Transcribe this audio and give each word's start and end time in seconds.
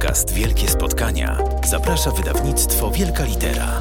podcast 0.00 0.34
Wielkie 0.34 0.68
Spotkania 0.68 1.38
zaprasza 1.64 2.10
wydawnictwo 2.10 2.90
Wielka 2.90 3.24
Litera. 3.24 3.80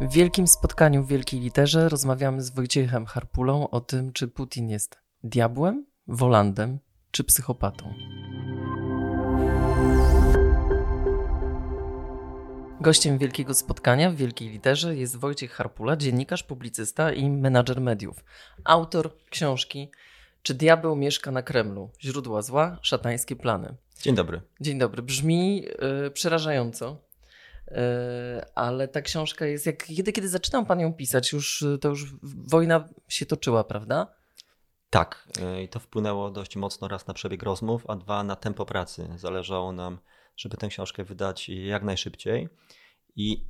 W 0.00 0.12
wielkim 0.12 0.46
spotkaniu 0.46 1.04
w 1.04 1.08
Wielkiej 1.08 1.40
Literze 1.40 1.88
rozmawiamy 1.88 2.42
z 2.42 2.50
Wojciechem 2.50 3.06
Harpulą 3.06 3.70
o 3.70 3.80
tym, 3.80 4.12
czy 4.12 4.28
Putin 4.28 4.70
jest 4.70 4.98
diabłem, 5.24 5.86
wolandem 6.06 6.78
czy 7.10 7.24
psychopatą. 7.24 7.94
Gościem 12.80 13.18
wielkiego 13.18 13.54
spotkania 13.54 14.10
w 14.10 14.14
Wielkiej 14.14 14.48
Literze 14.48 14.96
jest 14.96 15.16
Wojciech 15.16 15.52
Harpula, 15.52 15.96
dziennikarz, 15.96 16.42
publicysta 16.42 17.12
i 17.12 17.30
menadżer 17.30 17.80
mediów. 17.80 18.24
Autor 18.64 19.10
książki 19.30 19.90
Czy 20.42 20.54
diabeł 20.54 20.96
mieszka 20.96 21.30
na 21.30 21.42
Kremlu? 21.42 21.90
Źródła 22.00 22.42
zła, 22.42 22.78
szatańskie 22.82 23.36
plany. 23.36 23.74
Dzień 24.02 24.14
dobry. 24.14 24.40
Dzień 24.60 24.78
dobry. 24.78 25.02
Brzmi 25.02 25.66
y, 26.06 26.10
przerażająco, 26.10 26.96
y, 27.68 27.74
ale 28.54 28.88
ta 28.88 29.02
książka 29.02 29.46
jest, 29.46 29.66
jak 29.66 29.86
kiedy, 29.86 30.12
kiedy 30.12 30.28
zaczynał 30.28 30.66
pan 30.66 30.80
ją 30.80 30.92
pisać, 30.92 31.32
już 31.32 31.64
to 31.80 31.88
już 31.88 32.14
wojna 32.22 32.88
się 33.08 33.26
toczyła, 33.26 33.64
prawda? 33.64 34.14
Tak, 34.90 35.28
i 35.62 35.68
to 35.68 35.80
wpłynęło 35.80 36.30
dość 36.30 36.56
mocno 36.56 36.88
raz 36.88 37.06
na 37.06 37.14
przebieg 37.14 37.42
rozmów, 37.42 37.84
a 37.88 37.96
dwa 37.96 38.24
na 38.24 38.36
tempo 38.36 38.66
pracy. 38.66 39.08
Zależało 39.16 39.72
nam, 39.72 39.98
żeby 40.36 40.56
tę 40.56 40.68
książkę 40.68 41.04
wydać 41.04 41.48
jak 41.48 41.82
najszybciej. 41.82 42.48
I 43.16 43.44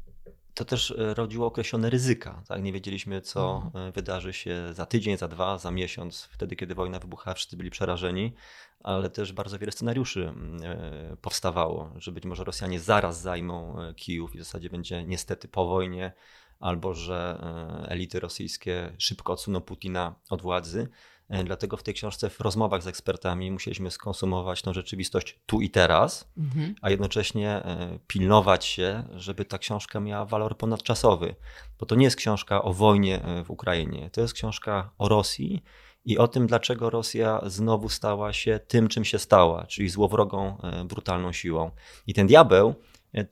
to 0.55 0.65
też 0.65 0.91
e, 0.91 1.15
rodziło 1.15 1.47
określone 1.47 1.91
ryzyka. 1.91 2.43
Tak? 2.49 2.63
Nie 2.63 2.73
wiedzieliśmy, 2.73 3.21
co 3.21 3.63
mhm. 3.65 3.93
wydarzy 3.93 4.33
się 4.33 4.73
za 4.73 4.87
tydzień, 4.87 5.19
za 5.19 5.29
dwa, 5.29 5.59
za 5.59 5.71
miesiąc, 5.71 6.29
wtedy, 6.31 6.57
kiedy 6.57 6.75
wojna 6.75 6.99
wybuchała, 6.99 7.35
wszyscy 7.35 7.57
byli 7.57 7.71
przerażeni, 7.71 8.35
ale 8.81 9.11
też 9.11 9.33
bardzo 9.33 9.59
wiele 9.59 9.73
scenariuszy 9.73 10.35
e, 10.63 11.17
powstawało, 11.21 11.93
że 11.97 12.13
być 12.13 12.25
może 12.25 12.45
Rosjanie 12.45 12.81
zaraz 12.81 13.21
zajmą 13.21 13.77
Kijów 13.97 14.35
i 14.35 14.39
w 14.39 14.45
zasadzie 14.45 14.71
będzie 14.71 15.05
niestety 15.05 15.49
po 15.49 15.67
wojnie, 15.67 16.13
albo 16.61 16.95
że 16.95 17.45
elity 17.89 18.21
rosyjskie 18.21 18.93
szybko 18.99 19.33
odsuną 19.33 19.61
Putina 19.61 20.15
od 20.31 20.43
władzy. 20.43 20.89
E, 21.33 21.45
dlatego 21.45 21.77
w 21.77 21.83
tej 21.83 21.95
książce, 21.95 22.31
w 22.31 22.41
rozmowach 22.41 22.83
z 22.83 22.87
ekspertami, 22.87 23.51
musieliśmy 23.51 23.91
skonsumować 23.91 24.63
tą 24.63 24.73
rzeczywistość 24.73 25.41
tu 25.47 25.61
i 25.61 25.71
teraz, 25.71 26.33
mhm. 26.39 26.75
a 26.83 26.91
jednocześnie 26.91 27.51
e, 27.51 27.99
pilnować 28.07 28.65
się, 28.65 29.05
żeby 29.15 29.45
ta 29.45 29.59
książka 29.59 30.01
miała 30.01 30.25
walor 30.25 30.57
ponadczasowy. 30.57 31.35
Bo 31.79 31.87
to 31.87 31.95
nie 31.95 32.05
jest 32.05 32.17
książka 32.17 32.63
o 32.63 32.73
wojnie 32.73 33.25
e, 33.25 33.45
w 33.45 33.51
Ukrainie, 33.51 34.11
to 34.11 34.21
jest 34.21 34.35
książka 34.35 34.91
o 34.99 35.09
Rosji 35.09 35.63
i 36.05 36.19
o 36.19 36.29
tym, 36.29 36.47
dlaczego 36.47 36.91
Rosja 36.91 37.41
znowu 37.47 37.89
stała 37.89 38.33
się 38.33 38.61
tym, 38.69 38.89
czym 38.89 39.05
się 39.05 39.19
stała, 39.19 39.67
czyli 39.67 39.89
złowrogą, 39.89 40.57
brutalną 40.85 41.33
siłą. 41.33 41.71
I 42.07 42.15
ten 42.15 42.27
diabeł 42.27 42.75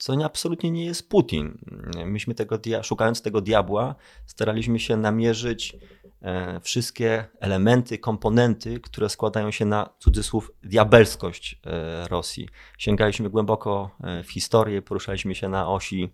to 0.06 0.24
absolutnie 0.24 0.70
nie 0.70 0.84
jest 0.84 1.08
Putin. 1.08 1.58
Myśmy 2.06 2.34
tego, 2.34 2.58
szukając 2.82 3.22
tego 3.22 3.40
diabła, 3.40 3.94
staraliśmy 4.26 4.78
się 4.78 4.96
namierzyć 4.96 5.76
wszystkie 6.62 7.24
elementy, 7.40 7.98
komponenty, 7.98 8.80
które 8.80 9.08
składają 9.08 9.50
się 9.50 9.64
na 9.64 9.90
cudzysłów 9.98 10.52
diabelskość 10.62 11.60
e, 11.66 12.08
Rosji. 12.08 12.48
Sięgaliśmy 12.78 13.30
głęboko 13.30 13.90
e, 14.00 14.22
w 14.22 14.30
historię, 14.30 14.82
poruszaliśmy 14.82 15.34
się 15.34 15.48
na 15.48 15.68
osi 15.68 16.12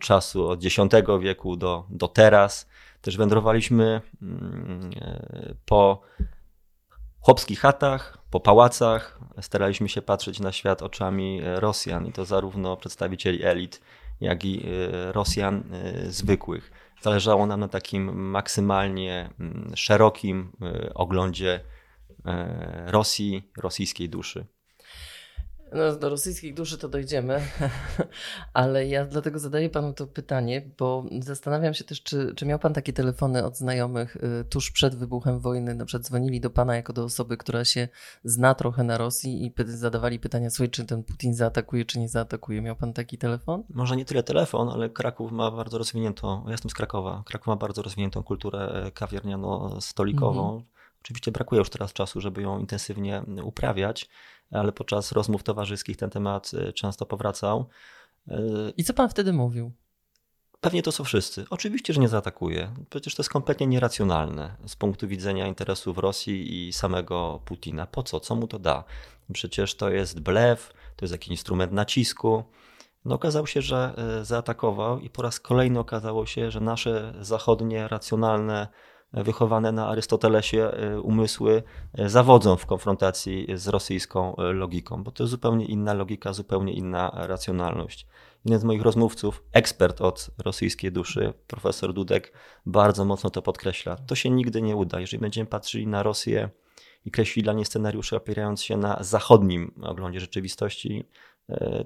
czasu 0.00 0.48
od 0.48 0.64
X 0.64 0.76
wieku 1.20 1.56
do, 1.56 1.86
do 1.90 2.08
teraz. 2.08 2.68
Też 3.00 3.16
wędrowaliśmy 3.16 4.00
mm, 4.22 4.90
po 5.66 6.00
chłopskich 7.20 7.60
chatach, 7.60 8.18
po 8.30 8.40
pałacach. 8.40 9.20
Staraliśmy 9.40 9.88
się 9.88 10.02
patrzeć 10.02 10.40
na 10.40 10.52
świat 10.52 10.82
oczami 10.82 11.40
Rosjan 11.44 12.06
i 12.06 12.12
to 12.12 12.24
zarówno 12.24 12.76
przedstawicieli 12.76 13.44
elit, 13.44 13.80
jak 14.20 14.44
i 14.44 14.66
Rosjan 15.12 15.64
zwykłych. 16.08 16.72
Zależało 17.00 17.46
nam 17.46 17.60
na 17.60 17.68
takim 17.68 18.30
maksymalnie 18.30 19.30
mm, 19.40 19.72
szerokim 19.76 20.52
y, 20.62 20.94
oglądzie 20.94 21.64
e, 22.26 22.84
Rosji, 22.90 23.50
rosyjskiej 23.56 24.08
duszy. 24.08 24.46
No, 25.72 25.96
do 25.96 26.08
rosyjskiej 26.08 26.54
duszy 26.54 26.78
to 26.78 26.88
dojdziemy, 26.88 27.40
ale 28.52 28.86
ja 28.86 29.04
dlatego 29.04 29.38
zadaję 29.38 29.70
panu 29.70 29.92
to 29.92 30.06
pytanie, 30.06 30.70
bo 30.78 31.04
zastanawiam 31.20 31.74
się 31.74 31.84
też, 31.84 32.02
czy, 32.02 32.34
czy 32.36 32.46
miał 32.46 32.58
pan 32.58 32.72
takie 32.72 32.92
telefony 32.92 33.44
od 33.44 33.56
znajomych 33.56 34.16
y, 34.16 34.44
tuż 34.44 34.70
przed 34.70 34.94
wybuchem 34.94 35.40
wojny, 35.40 35.74
na 35.74 35.84
przykład 35.84 36.06
dzwonili 36.06 36.40
do 36.40 36.50
pana 36.50 36.76
jako 36.76 36.92
do 36.92 37.04
osoby, 37.04 37.36
która 37.36 37.64
się 37.64 37.88
zna 38.24 38.54
trochę 38.54 38.84
na 38.84 38.98
Rosji 38.98 39.46
i 39.46 39.54
zadawali 39.66 40.18
pytania, 40.18 40.50
słuchaj, 40.50 40.70
czy 40.70 40.84
ten 40.84 41.04
Putin 41.04 41.34
zaatakuje, 41.34 41.84
czy 41.84 41.98
nie 41.98 42.08
zaatakuje. 42.08 42.62
Miał 42.62 42.76
pan 42.76 42.92
taki 42.92 43.18
telefon? 43.18 43.64
Może 43.68 43.96
nie 43.96 44.04
tyle 44.04 44.22
telefon, 44.22 44.68
ale 44.68 44.90
Kraków 44.90 45.32
ma 45.32 45.50
bardzo 45.50 45.78
rozwiniętą, 45.78 46.42
ja 46.44 46.52
jestem 46.52 46.70
z 46.70 46.74
Krakowa, 46.74 47.22
Kraków 47.26 47.46
ma 47.46 47.56
bardzo 47.56 47.82
rozwiniętą 47.82 48.22
kulturę 48.22 48.84
e, 48.86 48.90
kawiarniano-stolikową. 48.90 50.44
Mhm. 50.44 50.62
Oczywiście 51.02 51.32
brakuje 51.32 51.58
już 51.58 51.70
teraz 51.70 51.92
czasu, 51.92 52.20
żeby 52.20 52.42
ją 52.42 52.58
intensywnie 52.58 53.22
uprawiać, 53.42 54.08
ale 54.50 54.72
podczas 54.72 55.12
rozmów 55.12 55.42
towarzyskich 55.42 55.96
ten 55.96 56.10
temat 56.10 56.50
y, 56.54 56.72
często 56.72 57.06
powracał. 57.06 57.68
Y, 58.28 58.34
I 58.76 58.84
co 58.84 58.94
pan 58.94 59.08
wtedy 59.08 59.32
mówił? 59.32 59.72
Pewnie 60.60 60.82
to 60.82 60.92
są 60.92 61.04
wszyscy. 61.04 61.44
Oczywiście, 61.50 61.92
że 61.92 62.00
nie 62.00 62.08
zaatakuje. 62.08 62.74
Przecież 62.90 63.14
to 63.14 63.22
jest 63.22 63.30
kompletnie 63.30 63.66
nieracjonalne 63.66 64.56
z 64.66 64.76
punktu 64.76 65.08
widzenia 65.08 65.46
interesów 65.46 65.98
Rosji 65.98 66.68
i 66.68 66.72
samego 66.72 67.40
Putina. 67.44 67.86
Po 67.86 68.02
co? 68.02 68.20
Co 68.20 68.34
mu 68.34 68.46
to 68.46 68.58
da? 68.58 68.84
Przecież 69.32 69.74
to 69.74 69.90
jest 69.90 70.20
blef, 70.20 70.72
to 70.96 71.04
jest 71.04 71.12
jakiś 71.12 71.28
instrument 71.28 71.72
nacisku. 71.72 72.44
No 73.04 73.14
okazało 73.14 73.46
się, 73.46 73.62
że 73.62 73.94
y, 74.20 74.24
zaatakował 74.24 75.00
i 75.00 75.10
po 75.10 75.22
raz 75.22 75.40
kolejny 75.40 75.78
okazało 75.78 76.26
się, 76.26 76.50
że 76.50 76.60
nasze 76.60 77.14
zachodnie, 77.20 77.88
racjonalne 77.88 78.68
wychowane 79.12 79.72
na 79.72 79.88
Arystotelesie 79.88 80.70
e, 80.70 81.00
umysły 81.00 81.62
e, 81.94 82.08
zawodzą 82.08 82.56
w 82.56 82.66
konfrontacji 82.66 83.46
z 83.54 83.68
rosyjską 83.68 84.36
e, 84.36 84.52
logiką, 84.52 85.04
bo 85.04 85.10
to 85.10 85.22
jest 85.22 85.30
zupełnie 85.30 85.64
inna 85.64 85.94
logika, 85.94 86.32
zupełnie 86.32 86.72
inna 86.72 87.10
racjonalność. 87.14 88.06
Jeden 88.44 88.60
z 88.60 88.64
moich 88.64 88.82
rozmówców, 88.82 89.42
ekspert 89.52 90.00
od 90.00 90.30
rosyjskiej 90.38 90.92
duszy, 90.92 91.32
profesor 91.46 91.94
Dudek, 91.94 92.32
bardzo 92.66 93.04
mocno 93.04 93.30
to 93.30 93.42
podkreśla. 93.42 93.96
To 93.96 94.14
się 94.14 94.30
nigdy 94.30 94.62
nie 94.62 94.76
uda. 94.76 95.00
Jeżeli 95.00 95.20
będziemy 95.20 95.46
patrzyli 95.46 95.86
na 95.86 96.02
Rosję 96.02 96.50
i 97.04 97.10
kreślili 97.10 97.44
dla 97.44 97.52
niej 97.52 97.64
scenariusze 97.64 98.16
opierając 98.16 98.62
się 98.62 98.76
na 98.76 98.98
zachodnim 99.00 99.74
oglądzie 99.82 100.20
rzeczywistości, 100.20 101.04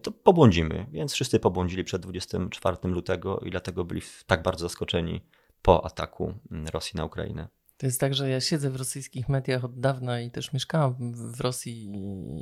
to 0.02 0.12
pobłądzimy. 0.12 0.86
Więc 0.90 1.12
wszyscy 1.12 1.40
pobłądzili 1.40 1.84
przed 1.84 2.02
24 2.02 2.76
lutego 2.82 3.38
i 3.38 3.50
dlatego 3.50 3.84
byli 3.84 4.00
tak 4.26 4.42
bardzo 4.42 4.68
zaskoczeni 4.68 5.20
po 5.64 5.84
ataku 5.84 6.34
mm, 6.50 6.66
Rosji 6.66 6.96
na 6.96 7.04
Ukrainę. 7.04 7.48
To 7.76 7.86
jest 7.86 8.00
tak, 8.00 8.14
że 8.14 8.30
ja 8.30 8.40
siedzę 8.40 8.70
w 8.70 8.76
rosyjskich 8.76 9.28
mediach 9.28 9.64
od 9.64 9.80
dawna 9.80 10.20
i 10.20 10.30
też 10.30 10.52
mieszkałam 10.52 11.12
w 11.14 11.40
Rosji 11.40 11.92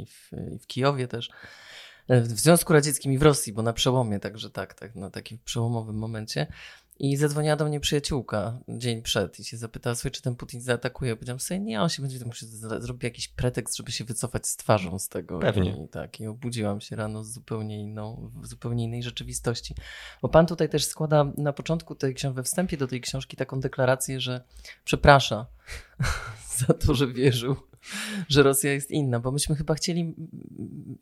i 0.02 0.06
w, 0.06 0.30
w 0.62 0.66
Kijowie 0.66 1.08
też. 1.08 1.30
E, 2.08 2.20
w 2.20 2.40
Związku 2.40 2.72
Radzieckim 2.72 3.12
i 3.12 3.18
w 3.18 3.22
Rosji, 3.22 3.52
bo 3.52 3.62
na 3.62 3.72
przełomie, 3.72 4.20
także 4.20 4.50
tak, 4.50 4.74
tak, 4.74 4.94
na 4.94 5.10
takim 5.10 5.38
przełomowym 5.44 5.96
momencie. 5.96 6.46
I 6.98 7.16
zadzwoniła 7.16 7.56
do 7.56 7.64
mnie 7.64 7.80
przyjaciółka 7.80 8.58
dzień 8.68 9.02
przed 9.02 9.40
i 9.40 9.44
się 9.44 9.56
zapytała, 9.56 9.96
słuchaj, 9.96 10.10
czy 10.10 10.22
ten 10.22 10.36
Putin 10.36 10.60
zaatakuje. 10.60 11.16
Powiedziałam 11.16 11.40
sobie, 11.40 11.60
nie, 11.60 11.82
on 11.82 11.88
się 11.88 12.02
będzie 12.02 12.24
musiał 12.24 12.48
zrobić 12.80 13.04
jakiś 13.04 13.28
pretekst, 13.28 13.76
żeby 13.76 13.92
się 13.92 14.04
wycofać 14.04 14.46
z 14.46 14.56
twarzą 14.56 14.98
z 14.98 15.08
tego. 15.08 15.38
Pewnie. 15.38 15.84
I, 15.84 15.88
tak, 15.88 16.20
i 16.20 16.26
obudziłam 16.26 16.80
się 16.80 16.96
rano 16.96 17.24
z 17.24 17.32
zupełnie 17.32 17.80
inną, 17.80 18.30
w 18.40 18.46
zupełnie 18.46 18.84
innej 18.84 19.02
rzeczywistości. 19.02 19.74
Bo 20.22 20.28
pan 20.28 20.46
tutaj 20.46 20.68
też 20.68 20.84
składa 20.84 21.32
na 21.36 21.52
początku 21.52 21.94
tej 21.94 22.14
książki, 22.14 22.36
we 22.36 22.42
wstępie 22.42 22.76
do 22.76 22.86
tej 22.86 23.00
książki 23.00 23.36
taką 23.36 23.60
deklarację, 23.60 24.20
że 24.20 24.44
przeprasza 24.84 25.46
za 26.58 26.74
to, 26.74 26.94
że 26.94 27.06
wierzył 27.06 27.56
że 28.28 28.42
Rosja 28.42 28.72
jest 28.72 28.90
inna, 28.90 29.20
bo 29.20 29.32
myśmy 29.32 29.56
chyba 29.56 29.74
chcieli, 29.74 30.14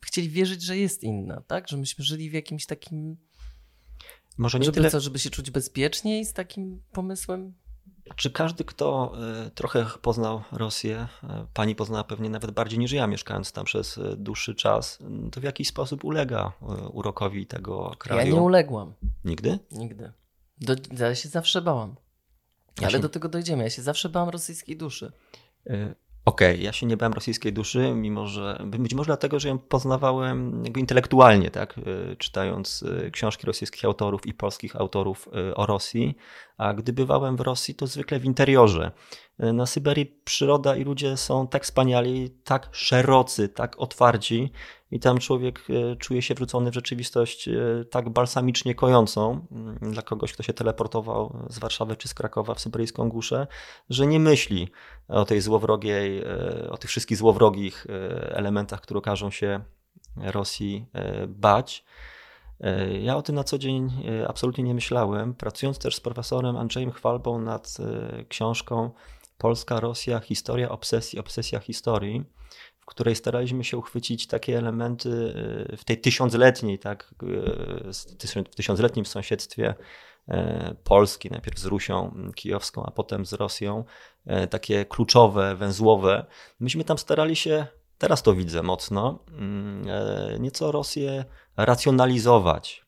chcieli 0.05 0.29
wierzyć, 0.29 0.63
że 0.63 0.77
jest 0.79 1.03
inna, 1.03 1.43
tak? 1.47 1.69
Że 1.69 1.77
myśmy 1.77 2.05
żyli 2.05 2.31
w 2.31 2.33
jakimś 2.33 2.67
takim 2.67 3.17
może 4.41 4.59
nie 4.59 4.65
żeby 4.65 4.75
tyle... 4.75 4.91
co, 4.91 5.01
żeby 5.01 5.19
się 5.19 5.31
czuć 5.31 5.51
bezpieczniej 5.51 6.25
z 6.25 6.33
takim 6.33 6.83
pomysłem? 6.93 7.55
Czy 8.17 8.31
każdy, 8.31 8.65
kto 8.65 9.13
e, 9.47 9.51
trochę 9.51 9.87
poznał 10.03 10.43
Rosję, 10.53 11.09
e, 11.23 11.47
pani 11.55 11.75
poznała 11.75 12.05
pewnie 12.05 12.31
nawet 12.31 12.51
bardziej 12.51 12.79
niż 12.79 12.93
ja, 12.93 13.07
mieszkając 13.07 13.53
tam 13.53 13.65
przez 13.65 13.99
e, 13.99 14.17
dłuższy 14.17 14.55
czas, 14.55 14.99
to 15.33 15.41
w 15.41 15.45
jakiś 15.45 15.69
sposób 15.69 16.05
ulega 16.05 16.53
urokowi 16.93 17.47
tego 17.47 17.95
kraju? 17.99 18.29
Ja 18.29 18.35
nie 18.35 18.41
uległam. 18.41 18.95
Nigdy? 19.25 19.59
Nigdy. 19.73 20.13
Do, 20.61 20.75
ja 20.99 21.15
się 21.15 21.29
zawsze 21.29 21.63
bałam. 21.63 21.97
Ja 22.81 22.87
Ale 22.87 22.99
się... 22.99 23.03
do 23.03 23.09
tego 23.09 23.29
dojdziemy. 23.29 23.63
Ja 23.63 23.71
się 23.71 23.83
zawsze 23.83 24.09
bałam 24.09 24.29
rosyjskiej 24.29 24.77
duszy. 24.77 25.13
Okej, 25.67 25.95
Okej, 26.31 26.55
okay, 26.55 26.65
ja 26.65 26.73
się 26.73 26.87
nie 26.87 26.97
bałem 26.97 27.13
rosyjskiej 27.13 27.53
duszy, 27.53 27.93
mimo 27.95 28.27
że 28.27 28.63
być 28.67 28.95
może 28.95 29.07
dlatego, 29.07 29.41
że 29.41 29.49
ją 29.49 29.59
poznawałem 29.59 30.63
intelektualnie, 30.77 31.51
tak? 31.51 31.79
Y, 31.79 32.17
czytając 32.17 32.83
y, 32.83 33.11
książki 33.11 33.47
rosyjskich 33.47 33.85
autorów 33.85 34.27
i 34.27 34.35
polskich 34.35 34.77
autorów 34.77 35.29
y, 35.51 35.55
o 35.55 35.67
Rosji. 35.67 36.17
A 36.59 36.75
gdy 36.75 36.93
bywałem 36.93 37.37
w 37.37 37.41
Rosji, 37.41 37.75
to 37.75 37.87
zwykle 37.87 38.19
w 38.19 38.25
interiorze. 38.25 38.91
Na 39.39 39.67
Syberii 39.67 40.07
przyroda 40.25 40.77
i 40.77 40.85
ludzie 40.85 41.17
są 41.17 41.49
tak 41.49 41.65
wspaniali, 41.65 42.31
tak 42.45 42.69
szerocy, 42.73 43.49
tak 43.49 43.79
otwarci, 43.79 44.53
i 44.91 45.01
tam 45.01 45.19
człowiek 45.19 45.67
czuje 45.99 46.23
się 46.23 46.35
wrzucony 46.35 46.71
w 46.71 46.75
rzeczywistość 46.75 47.49
tak 47.91 48.09
balsamicznie 48.09 48.75
kojącą 48.75 49.47
dla 49.81 50.03
kogoś, 50.03 50.33
kto 50.33 50.43
się 50.43 50.53
teleportował 50.53 51.47
z 51.51 51.59
Warszawy 51.59 51.97
czy 51.97 52.09
z 52.09 52.15
Krakowa 52.15 52.55
w 52.55 52.61
syberyjską 52.61 53.09
głuszę, 53.09 53.47
że 53.91 54.07
nie 54.07 54.21
myśli 54.21 54.69
o 55.09 55.25
tej 55.25 55.41
złowrogiej, 55.41 56.23
o 56.71 56.77
tych 56.77 56.91
wszystkich 56.91 57.19
złowrogich 57.19 57.87
elementach, 58.21 58.81
które 58.81 58.99
okażą 58.99 59.31
się 59.31 59.61
Rosji 60.17 60.87
bać. 61.29 61.85
E, 62.61 62.99
ja 62.99 63.17
o 63.17 63.23
tym 63.23 63.35
na 63.35 63.45
co 63.45 63.59
dzień 63.59 63.91
e, 64.23 64.29
absolutnie 64.29 64.65
nie 64.65 64.75
myślałem. 64.75 65.35
Pracując 65.35 65.79
też 65.79 65.97
z 65.97 66.01
profesorem 66.01 66.57
Andrzejem 66.57 66.93
Chwalbą 66.93 67.41
nad 67.41 67.77
e, 67.81 68.25
książką 68.25 68.91
Polska, 69.39 69.81
Rosja, 69.81 70.21
Historia 70.21 70.69
obsesji, 70.69 71.19
obsesja 71.19 71.61
historii, 71.61 72.25
której 72.91 73.17
staraliśmy 73.17 73.65
się 73.65 73.79
uchwycić 73.79 74.27
takie 74.27 74.59
elementy 74.59 75.11
w 75.77 75.85
tej 75.85 76.01
tysiącletniej, 76.01 76.79
tak, 76.79 77.15
w 78.51 78.55
tysiącletnim 78.55 79.07
sąsiedztwie 79.07 79.75
Polski, 80.85 81.31
najpierw 81.31 81.59
z 81.59 81.65
Rusią 81.65 82.15
kijowską, 82.35 82.85
a 82.87 82.91
potem 82.91 83.27
z 83.27 83.33
Rosją, 83.33 83.85
takie 84.51 84.85
kluczowe, 84.85 85.57
węzłowe. 85.57 86.27
Myśmy 86.61 86.85
tam 86.85 86.99
starali 86.99 87.37
się 87.37 87.67
teraz 87.99 88.23
to 88.23 88.35
widzę 88.35 88.63
mocno, 88.63 89.25
nieco 90.41 90.73
Rosję 90.73 91.25
racjonalizować. 91.57 92.87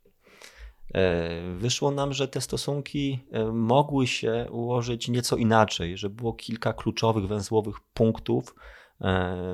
Wyszło 1.57 1.91
nam, 1.91 2.13
że 2.13 2.29
te 2.29 2.41
stosunki 2.41 3.25
mogły 3.53 4.07
się 4.07 4.47
ułożyć 4.51 5.09
nieco 5.09 5.37
inaczej, 5.37 5.97
że 5.97 6.11
było 6.11 6.33
kilka 6.33 6.73
kluczowych 6.73 7.27
węzłowych 7.27 7.77
punktów, 7.95 8.55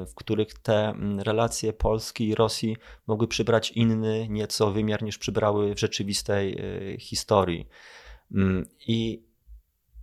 w 0.06 0.14
których 0.14 0.54
te 0.54 0.88
mm, 0.88 1.20
relacje 1.20 1.72
Polski 1.72 2.28
i 2.28 2.34
Rosji 2.34 2.76
mogły 3.06 3.28
przybrać 3.28 3.70
inny 3.70 4.28
nieco 4.28 4.70
wymiar 4.70 5.02
niż 5.02 5.18
przybrały 5.18 5.74
w 5.74 5.80
rzeczywistej 5.80 6.58
historii. 7.00 7.68
Mm, 8.34 8.66
I 8.86 9.28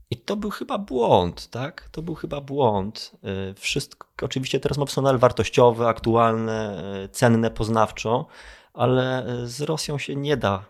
i 0.10 0.18
to 0.18 0.36
był 0.36 0.50
chyba 0.50 0.78
błąd, 0.78 1.50
tak? 1.50 1.90
To 1.92 2.02
był 2.02 2.16
chyba 2.16 2.42
błąd. 2.42 3.12
Y, 3.52 3.54
wszystko, 3.54 4.08
oczywiście 4.22 4.60
te 4.60 4.70
rozmowy 4.70 4.92
są 4.92 5.02
nadal 5.02 5.20
wartościowe, 5.20 5.88
aktualne, 5.88 6.84
cenne 7.12 7.52
poznawczo, 7.52 8.28
ale 8.74 9.26
z 9.44 9.62
Rosją 9.62 9.98
się 9.98 10.16
nie 10.16 10.38
da 10.38 10.66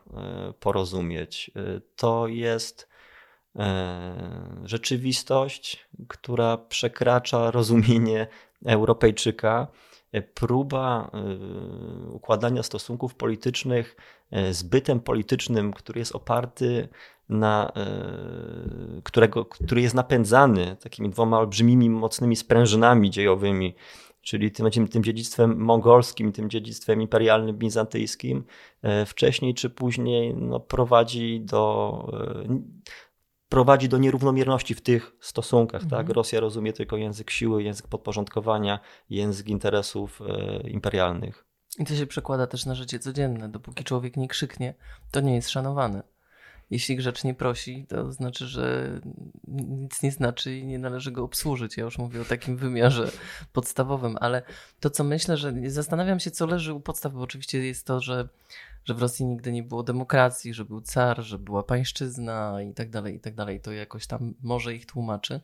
porozumieć. 0.59 1.51
To 1.95 2.27
jest 2.27 2.87
rzeczywistość, 4.63 5.87
która 6.07 6.57
przekracza 6.57 7.51
rozumienie 7.51 8.27
Europejczyka. 8.65 9.67
Próba 10.33 11.11
układania 12.09 12.63
stosunków 12.63 13.15
politycznych 13.15 13.95
z 14.51 14.63
bytem 14.63 14.99
politycznym, 14.99 15.73
który 15.73 15.99
jest 15.99 16.15
oparty 16.15 16.89
na, 17.29 17.71
e, 17.75 19.01
którego, 19.03 19.45
który 19.45 19.81
jest 19.81 19.95
napędzany 19.95 20.77
takimi 20.79 21.09
dwoma 21.09 21.39
olbrzymimi, 21.39 21.89
mocnymi 21.89 22.35
sprężynami 22.35 23.09
dziejowymi, 23.09 23.75
czyli 24.21 24.51
tym, 24.51 24.87
tym 24.87 25.03
dziedzictwem 25.03 25.57
mongolskim, 25.57 26.31
tym 26.31 26.49
dziedzictwem 26.49 27.01
imperialnym, 27.01 27.57
bizantyjskim, 27.57 28.43
e, 28.81 29.05
wcześniej 29.05 29.53
czy 29.53 29.69
później 29.69 30.35
no, 30.35 30.59
prowadzi 30.59 31.41
do 31.41 32.07
e, 32.49 32.59
prowadzi 33.49 33.89
do 33.89 33.97
nierównomierności 33.97 34.75
w 34.75 34.81
tych 34.81 35.15
stosunkach. 35.19 35.81
Tak? 35.81 35.91
Mhm. 35.91 36.07
Tak? 36.07 36.15
Rosja 36.15 36.39
rozumie 36.39 36.73
tylko 36.73 36.97
język 36.97 37.31
siły, 37.31 37.63
język 37.63 37.87
podporządkowania, 37.87 38.79
język 39.09 39.47
interesów 39.47 40.21
imperialnych. 40.63 41.45
I 41.79 41.85
to 41.85 41.95
się 41.95 42.07
przekłada 42.07 42.47
też 42.47 42.65
na 42.65 42.75
życie 42.75 42.99
codzienne. 42.99 43.49
Dopóki 43.49 43.83
człowiek 43.83 44.17
nie 44.17 44.27
krzyknie, 44.27 44.73
to 45.11 45.21
nie 45.21 45.35
jest 45.35 45.49
szanowany 45.49 46.03
jeśli 46.69 46.95
grzecznie 46.95 47.33
prosi, 47.33 47.85
to 47.89 48.11
znaczy, 48.11 48.47
że 48.47 48.89
nic 49.47 50.01
nie 50.01 50.11
znaczy 50.11 50.55
i 50.55 50.65
nie 50.65 50.79
należy 50.79 51.11
go 51.11 51.23
obsłużyć. 51.23 51.77
Ja 51.77 51.83
już 51.83 51.97
mówię 51.97 52.21
o 52.21 52.25
takim 52.25 52.57
wymiarze 52.57 53.11
podstawowym, 53.53 54.17
ale 54.21 54.41
to, 54.79 54.89
co 54.89 55.03
myślę, 55.03 55.37
że 55.37 55.53
zastanawiam 55.67 56.19
się, 56.19 56.31
co 56.31 56.45
leży 56.45 56.73
u 56.73 56.79
podstaw, 56.79 57.13
bo 57.13 57.21
oczywiście 57.21 57.65
jest 57.65 57.87
to, 57.87 58.01
że, 58.01 58.29
że 58.85 58.93
w 58.93 58.99
Rosji 58.99 59.25
nigdy 59.25 59.51
nie 59.51 59.63
było 59.63 59.83
demokracji, 59.83 60.53
że 60.53 60.65
był 60.65 60.81
car, 60.81 61.23
że 61.23 61.39
była 61.39 61.63
pańszczyzna 61.63 62.61
i 62.61 62.73
tak 62.73 62.89
dalej, 62.89 63.15
i 63.15 63.19
tak 63.19 63.35
dalej. 63.35 63.61
To 63.61 63.71
jakoś 63.71 64.07
tam 64.07 64.33
może 64.41 64.75
ich 64.75 64.85
tłumaczy. 64.85 65.41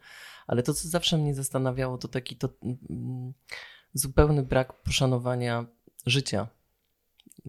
Ale 0.48 0.64
to, 0.64 0.74
co 0.74 0.88
zawsze 0.88 1.18
mnie 1.18 1.36
zastanawiało, 1.36 1.98
to 1.98 2.08
taki 2.08 2.36
to, 2.36 2.50
mm, 2.90 3.34
zupełny 3.94 4.44
brak 4.44 4.74
poszanowania 4.74 5.66
życia 6.06 6.48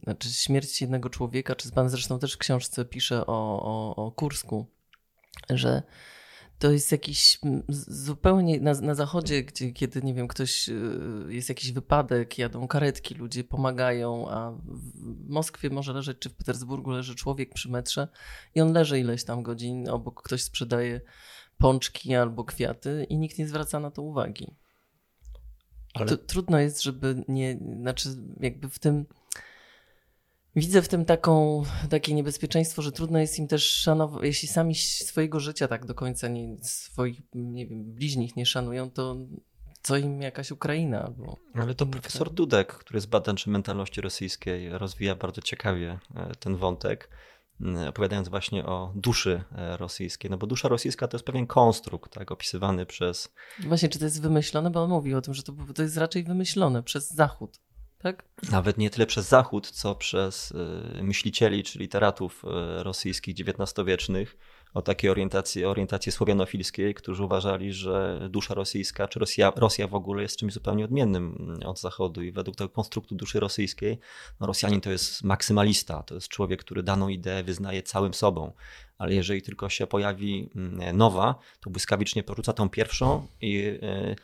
znaczy 0.03 0.33
śmierć 0.33 0.81
jednego 0.81 1.11
człowieka, 1.11 1.55
czy 1.55 1.73
pan 1.73 1.89
zresztą 1.89 2.19
też 2.19 2.35
w 2.35 2.39
książce 2.39 2.85
pisze 2.85 3.27
o, 3.27 3.63
o, 3.63 3.97
o 3.97 4.11
Kursku, 4.11 4.67
że 5.51 5.83
to 6.63 6.73
jest 6.73 6.93
jakiś 6.93 7.39
zupełnie 7.89 8.61
na, 8.61 8.75
na 8.75 8.95
zachodzie, 8.95 9.43
gdzie 9.43 9.73
kiedy, 9.73 10.03
nie 10.03 10.15
wiem, 10.15 10.29
ktoś, 10.29 10.69
y, 10.69 11.25
jest 11.29 11.49
jakiś 11.49 11.73
wypadek, 11.73 12.39
jadą 12.39 12.69
karetki, 12.69 13.15
ludzie 13.15 13.45
pomagają, 13.45 14.31
a 14.31 14.51
w 14.51 15.29
Moskwie 15.29 15.71
może 15.71 15.93
leżeć, 15.93 16.19
czy 16.19 16.31
w 16.31 16.35
Petersburgu 16.35 16.91
leży 16.91 17.15
człowiek 17.15 17.55
przy 17.55 17.71
metrze 17.71 18.09
i 18.55 18.61
on 18.61 18.73
leży 18.73 19.01
ileś 19.01 19.25
tam 19.25 19.43
godzin, 19.43 19.89
obok 19.89 20.23
ktoś 20.23 20.43
sprzedaje 20.43 21.01
pączki 21.59 22.15
albo 22.15 22.45
kwiaty 22.45 23.07
i 23.09 23.17
nikt 23.17 23.39
nie 23.39 23.49
zwraca 23.49 23.81
na 23.81 23.91
to 23.91 24.03
uwagi. 24.03 24.55
Ale... 25.95 26.07
To, 26.07 26.17
trudno 26.17 26.59
jest, 26.59 26.83
żeby 26.83 27.25
nie, 27.29 27.59
znaczy 27.81 28.09
jakby 28.41 28.69
w 28.69 28.79
tym 28.79 29.07
Widzę 30.57 30.83
w 30.83 30.89
tym 30.89 31.05
taką, 31.05 31.63
takie 31.91 32.15
niebezpieczeństwo, 32.15 32.83
że 32.83 32.93
trudno 32.93 33.19
jest 33.19 33.39
im 33.39 33.49
też 33.49 33.71
szanować, 33.71 34.25
jeśli 34.25 34.49
sami 34.49 34.75
swojego 34.75 35.41
życia 35.41 35.69
tak 35.69 35.87
do 35.87 35.95
końca 35.95 36.29
nie, 36.29 36.57
swoich 36.63 37.21
nie 37.35 37.67
wiem, 37.67 37.85
bliźnich 37.85 38.37
nie 38.37 38.47
szanują, 38.47 38.91
to 38.91 39.17
co 39.83 39.97
im 39.97 40.23
jakaś 40.23 40.51
Ukraina 40.51 41.03
albo. 41.03 41.37
Ale 41.55 41.75
to 41.75 41.87
profesor 41.87 42.31
Dudek, 42.31 42.73
który 42.73 42.97
jest 42.97 43.09
badaczem 43.09 43.53
mentalności 43.53 44.01
rosyjskiej, 44.01 44.71
rozwija 44.71 45.15
bardzo 45.15 45.43
ciekawie 45.43 45.99
e, 46.15 46.35
ten 46.35 46.57
wątek, 46.57 47.09
opowiadając 47.89 48.29
właśnie 48.29 48.67
o 48.67 48.93
duszy 48.97 49.45
e, 49.57 49.77
rosyjskiej. 49.77 50.31
No 50.31 50.39
bo 50.39 50.47
dusza 50.47 50.69
rosyjska 50.69 51.09
to 51.09 51.17
jest 51.17 51.27
pewien 51.27 51.47
konstrukt, 51.47 52.13
tak, 52.13 52.33
opisywany 52.33 52.87
przez. 52.87 53.35
Właśnie, 53.61 53.89
czy 53.89 53.99
to 53.99 54.05
jest 54.05 54.23
wymyślone? 54.23 54.71
Bo 54.71 54.83
on 54.83 54.91
mówi 54.91 55.15
o 55.15 55.21
tym, 55.21 55.35
że 55.35 55.43
to, 55.43 55.53
to 55.75 55.83
jest 55.83 55.97
raczej 55.97 56.25
wymyślone 56.25 56.83
przez 56.83 57.11
Zachód 57.11 57.61
tak? 58.03 58.25
Nawet 58.51 58.79
nie 58.79 58.91
tyle 58.91 59.07
przez 59.07 59.29
Zachód, 59.29 59.71
co 59.71 59.95
przez 59.95 60.51
y, 60.51 61.03
myślicieli 61.03 61.63
czy 61.63 61.79
literatów 61.79 62.45
y, 62.45 62.83
rosyjskich 62.83 63.37
XIX-wiecznych 63.39 64.37
o 64.75 64.83
takiej 64.83 65.11
orientacji, 65.11 65.65
orientacji 65.65 66.13
słowianofilskiej, 66.13 66.95
którzy 66.95 67.25
uważali, 67.25 67.73
że 67.73 68.27
dusza 68.31 68.55
rosyjska 68.55 69.09
czy 69.09 69.19
Rosja, 69.19 69.53
Rosja 69.57 69.89
w 69.89 69.95
ogóle 69.95 70.23
jest 70.23 70.37
czymś 70.37 70.53
zupełnie 70.53 70.85
odmiennym 70.85 71.37
mm, 71.41 71.69
od 71.69 71.81
Zachodu 71.81 72.23
i 72.23 72.33
według 72.33 72.57
tego 72.57 72.69
konstruktu 72.69 73.15
duszy 73.15 73.41
rosyjskiej 73.41 73.99
no 74.41 74.47
Rosjanin 74.47 74.81
to 74.81 74.91
jest 74.91 75.25
maksymalista, 75.25 76.03
to 76.03 76.15
jest 76.15 76.29
człowiek, 76.29 76.61
który 76.61 76.83
daną 76.83 77.09
ideę 77.09 77.43
wyznaje 77.43 77.83
całym 77.83 78.15
sobą, 78.15 78.53
ale 78.99 79.15
jeżeli 79.15 79.43
tylko 79.43 79.69
się 79.69 79.87
pojawi 79.87 80.51
mm, 80.57 80.97
nowa, 80.97 81.35
to 81.61 81.71
błyskawicznie 81.71 82.23
porzuca 82.23 82.53
tą 82.53 82.69
pierwszą 82.69 83.27
i 83.41 83.59
y, 83.59 84.17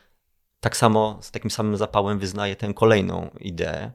tak 0.60 0.76
samo 0.76 1.18
z 1.20 1.30
takim 1.30 1.50
samym 1.50 1.76
zapałem 1.76 2.18
wyznaje 2.18 2.56
tę 2.56 2.74
kolejną 2.74 3.30
ideę 3.40 3.92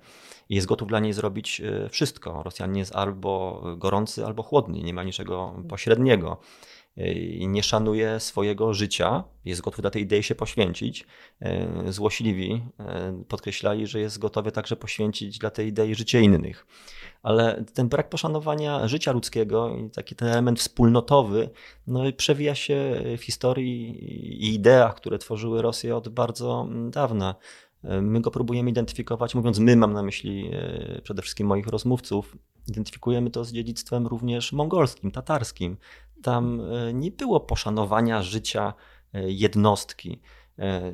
i 0.49 0.55
jest 0.55 0.67
gotów 0.67 0.87
dla 0.87 0.99
niej 0.99 1.13
zrobić 1.13 1.61
e, 1.61 1.89
wszystko. 1.89 2.43
Rosjanin 2.43 2.77
jest 2.77 2.95
albo 2.95 3.61
gorący, 3.77 4.25
albo 4.25 4.43
chłodny, 4.43 4.79
nie 4.83 4.93
ma 4.93 5.03
niczego 5.03 5.63
pośredniego. 5.69 6.37
E, 6.97 7.11
I 7.13 7.47
nie 7.47 7.63
szanuje 7.63 8.19
swojego 8.19 8.73
życia, 8.73 9.23
jest 9.45 9.61
gotów 9.61 9.81
dla 9.81 9.89
tej 9.89 10.01
idei 10.01 10.23
się 10.23 10.35
poświęcić. 10.35 11.05
E, 11.41 11.91
złośliwi 11.91 12.63
podkreślali, 13.27 13.87
że 13.87 13.99
jest 13.99 14.19
gotowy 14.19 14.51
także 14.51 14.75
poświęcić 14.75 15.39
dla 15.39 15.49
tej 15.49 15.67
idei 15.67 15.95
życie 15.95 16.21
innych 16.21 16.65
ale 17.23 17.63
ten 17.73 17.89
brak 17.89 18.09
poszanowania 18.09 18.87
życia 18.87 19.11
ludzkiego 19.11 19.77
i 19.77 19.89
taki 19.89 20.15
ten 20.15 20.27
element 20.27 20.59
wspólnotowy 20.59 21.49
no, 21.87 22.03
przewija 22.17 22.55
się 22.55 23.01
w 23.17 23.23
historii 23.23 23.89
i 24.43 24.53
ideach, 24.55 24.95
które 24.95 25.19
tworzyły 25.19 25.61
Rosję 25.61 25.95
od 25.95 26.09
bardzo 26.09 26.67
dawna. 26.89 27.35
My 28.01 28.21
go 28.21 28.31
próbujemy 28.31 28.69
identyfikować, 28.69 29.35
mówiąc 29.35 29.59
my, 29.59 29.75
mam 29.75 29.93
na 29.93 30.03
myśli 30.03 30.49
e, 30.53 31.01
przede 31.01 31.21
wszystkim 31.21 31.47
moich 31.47 31.67
rozmówców, 31.67 32.37
identyfikujemy 32.67 33.29
to 33.29 33.43
z 33.43 33.53
dziedzictwem 33.53 34.07
również 34.07 34.51
mongolskim, 34.51 35.11
tatarskim. 35.11 35.77
Tam 36.23 36.61
e, 36.61 36.93
nie 36.93 37.11
było 37.11 37.39
poszanowania 37.39 38.21
życia 38.21 38.73
e, 39.13 39.31
jednostki. 39.31 40.21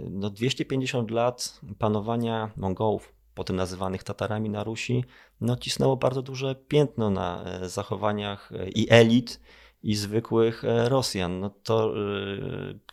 no 0.10 0.30
250 0.30 1.12
lat 1.12 1.60
panowania 1.80 2.52
Mongołów, 2.58 3.14
potem 3.34 3.56
nazywanych 3.56 4.04
Tatarami 4.04 4.50
na 4.50 4.64
Rusi, 4.64 5.06
no 5.42 5.56
cisnęło 5.56 5.98
bardzo 5.98 6.22
duże 6.22 6.56
piętno 6.56 7.10
na 7.10 7.46
zachowaniach 7.62 8.52
i 8.76 8.88
elit, 8.90 9.40
i 9.84 9.96
zwykłych 9.96 10.64
Rosjan. 10.86 11.40
No 11.40 11.50
to 11.50 11.94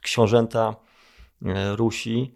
książęta 0.02 0.76
Rusi 1.74 2.34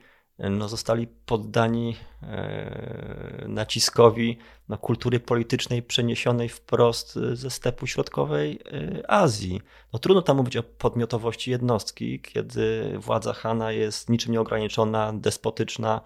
no, 0.50 0.68
zostali 0.68 1.06
poddani 1.06 1.96
e, 2.22 3.44
naciskowi 3.48 4.38
na 4.68 4.76
kultury 4.76 5.20
politycznej 5.20 5.82
przeniesionej 5.82 6.48
wprost 6.48 7.18
ze 7.32 7.50
stepu 7.50 7.86
środkowej 7.86 8.60
e, 8.72 9.10
Azji. 9.10 9.60
No, 9.92 9.98
trudno 9.98 10.22
tam 10.22 10.36
mówić 10.36 10.56
o 10.56 10.62
podmiotowości 10.62 11.50
jednostki, 11.50 12.20
kiedy 12.20 12.94
władza 12.98 13.32
Hana 13.32 13.72
jest 13.72 14.10
niczym 14.10 14.32
nieograniczona, 14.32 15.12
despotyczna, 15.14 16.00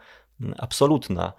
absolutna. 0.59 1.33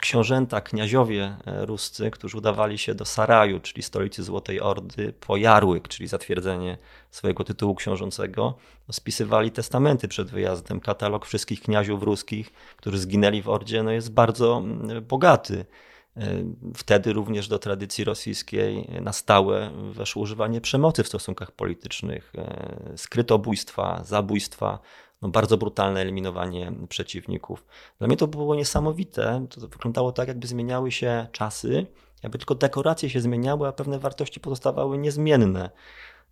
Książęta, 0.00 0.60
kniaziowie 0.60 1.36
e, 1.46 1.66
ruscy, 1.66 2.10
którzy 2.10 2.38
udawali 2.38 2.78
się 2.78 2.94
do 2.94 3.04
Saraju, 3.04 3.60
czyli 3.60 3.82
stolicy 3.82 4.22
Złotej 4.22 4.60
Ordy, 4.60 5.12
po 5.20 5.36
Jarłyk, 5.36 5.88
czyli 5.88 6.08
zatwierdzenie 6.08 6.78
swojego 7.10 7.44
tytułu 7.44 7.74
książącego, 7.74 8.54
spisywali 8.92 9.50
testamenty 9.50 10.08
przed 10.08 10.30
wyjazdem. 10.30 10.80
Katalog 10.80 11.26
wszystkich 11.26 11.60
kniaziów 11.60 12.02
ruskich, 12.02 12.52
którzy 12.76 12.98
zginęli 12.98 13.42
w 13.42 13.48
Ordzie, 13.48 13.82
no 13.82 13.90
jest 13.90 14.12
bardzo 14.12 14.62
bogaty. 15.02 15.64
E, 16.16 16.44
wtedy 16.76 17.12
również 17.12 17.48
do 17.48 17.58
tradycji 17.58 18.04
rosyjskiej 18.04 18.88
na 19.00 19.12
stałe 19.12 19.70
weszło 19.92 20.22
używanie 20.22 20.60
przemocy 20.60 21.02
w 21.04 21.08
stosunkach 21.08 21.52
politycznych, 21.52 22.32
e, 22.38 22.92
skrytobójstwa, 22.96 24.04
zabójstwa, 24.04 24.78
no 25.22 25.28
bardzo 25.28 25.58
brutalne 25.58 26.00
eliminowanie 26.00 26.72
przeciwników. 26.88 27.64
Dla 27.98 28.06
mnie 28.06 28.16
to 28.16 28.26
było 28.26 28.54
niesamowite. 28.54 29.46
To 29.50 29.68
wyglądało 29.68 30.12
tak, 30.12 30.28
jakby 30.28 30.46
zmieniały 30.46 30.92
się 30.92 31.26
czasy, 31.32 31.86
jakby 32.22 32.38
tylko 32.38 32.54
dekoracje 32.54 33.10
się 33.10 33.20
zmieniały, 33.20 33.68
a 33.68 33.72
pewne 33.72 33.98
wartości 33.98 34.40
pozostawały 34.40 34.98
niezmienne. 34.98 35.70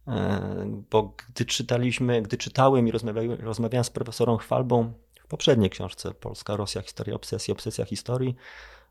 E, 0.08 0.82
bo 0.90 1.14
gdy 1.28 1.44
czytaliśmy, 1.44 2.22
gdy 2.22 2.36
czytałem 2.36 2.88
i 2.88 2.90
rozmawiałem, 2.90 3.32
rozmawiałem 3.40 3.84
z 3.84 3.90
profesorem 3.90 4.38
Chwalbą 4.38 4.92
w 5.20 5.26
poprzedniej 5.26 5.70
książce 5.70 6.14
Polska, 6.14 6.56
Rosja, 6.56 6.82
Historia 6.82 7.14
obsesji, 7.14 7.52
obsesja 7.52 7.84
historii, 7.84 8.36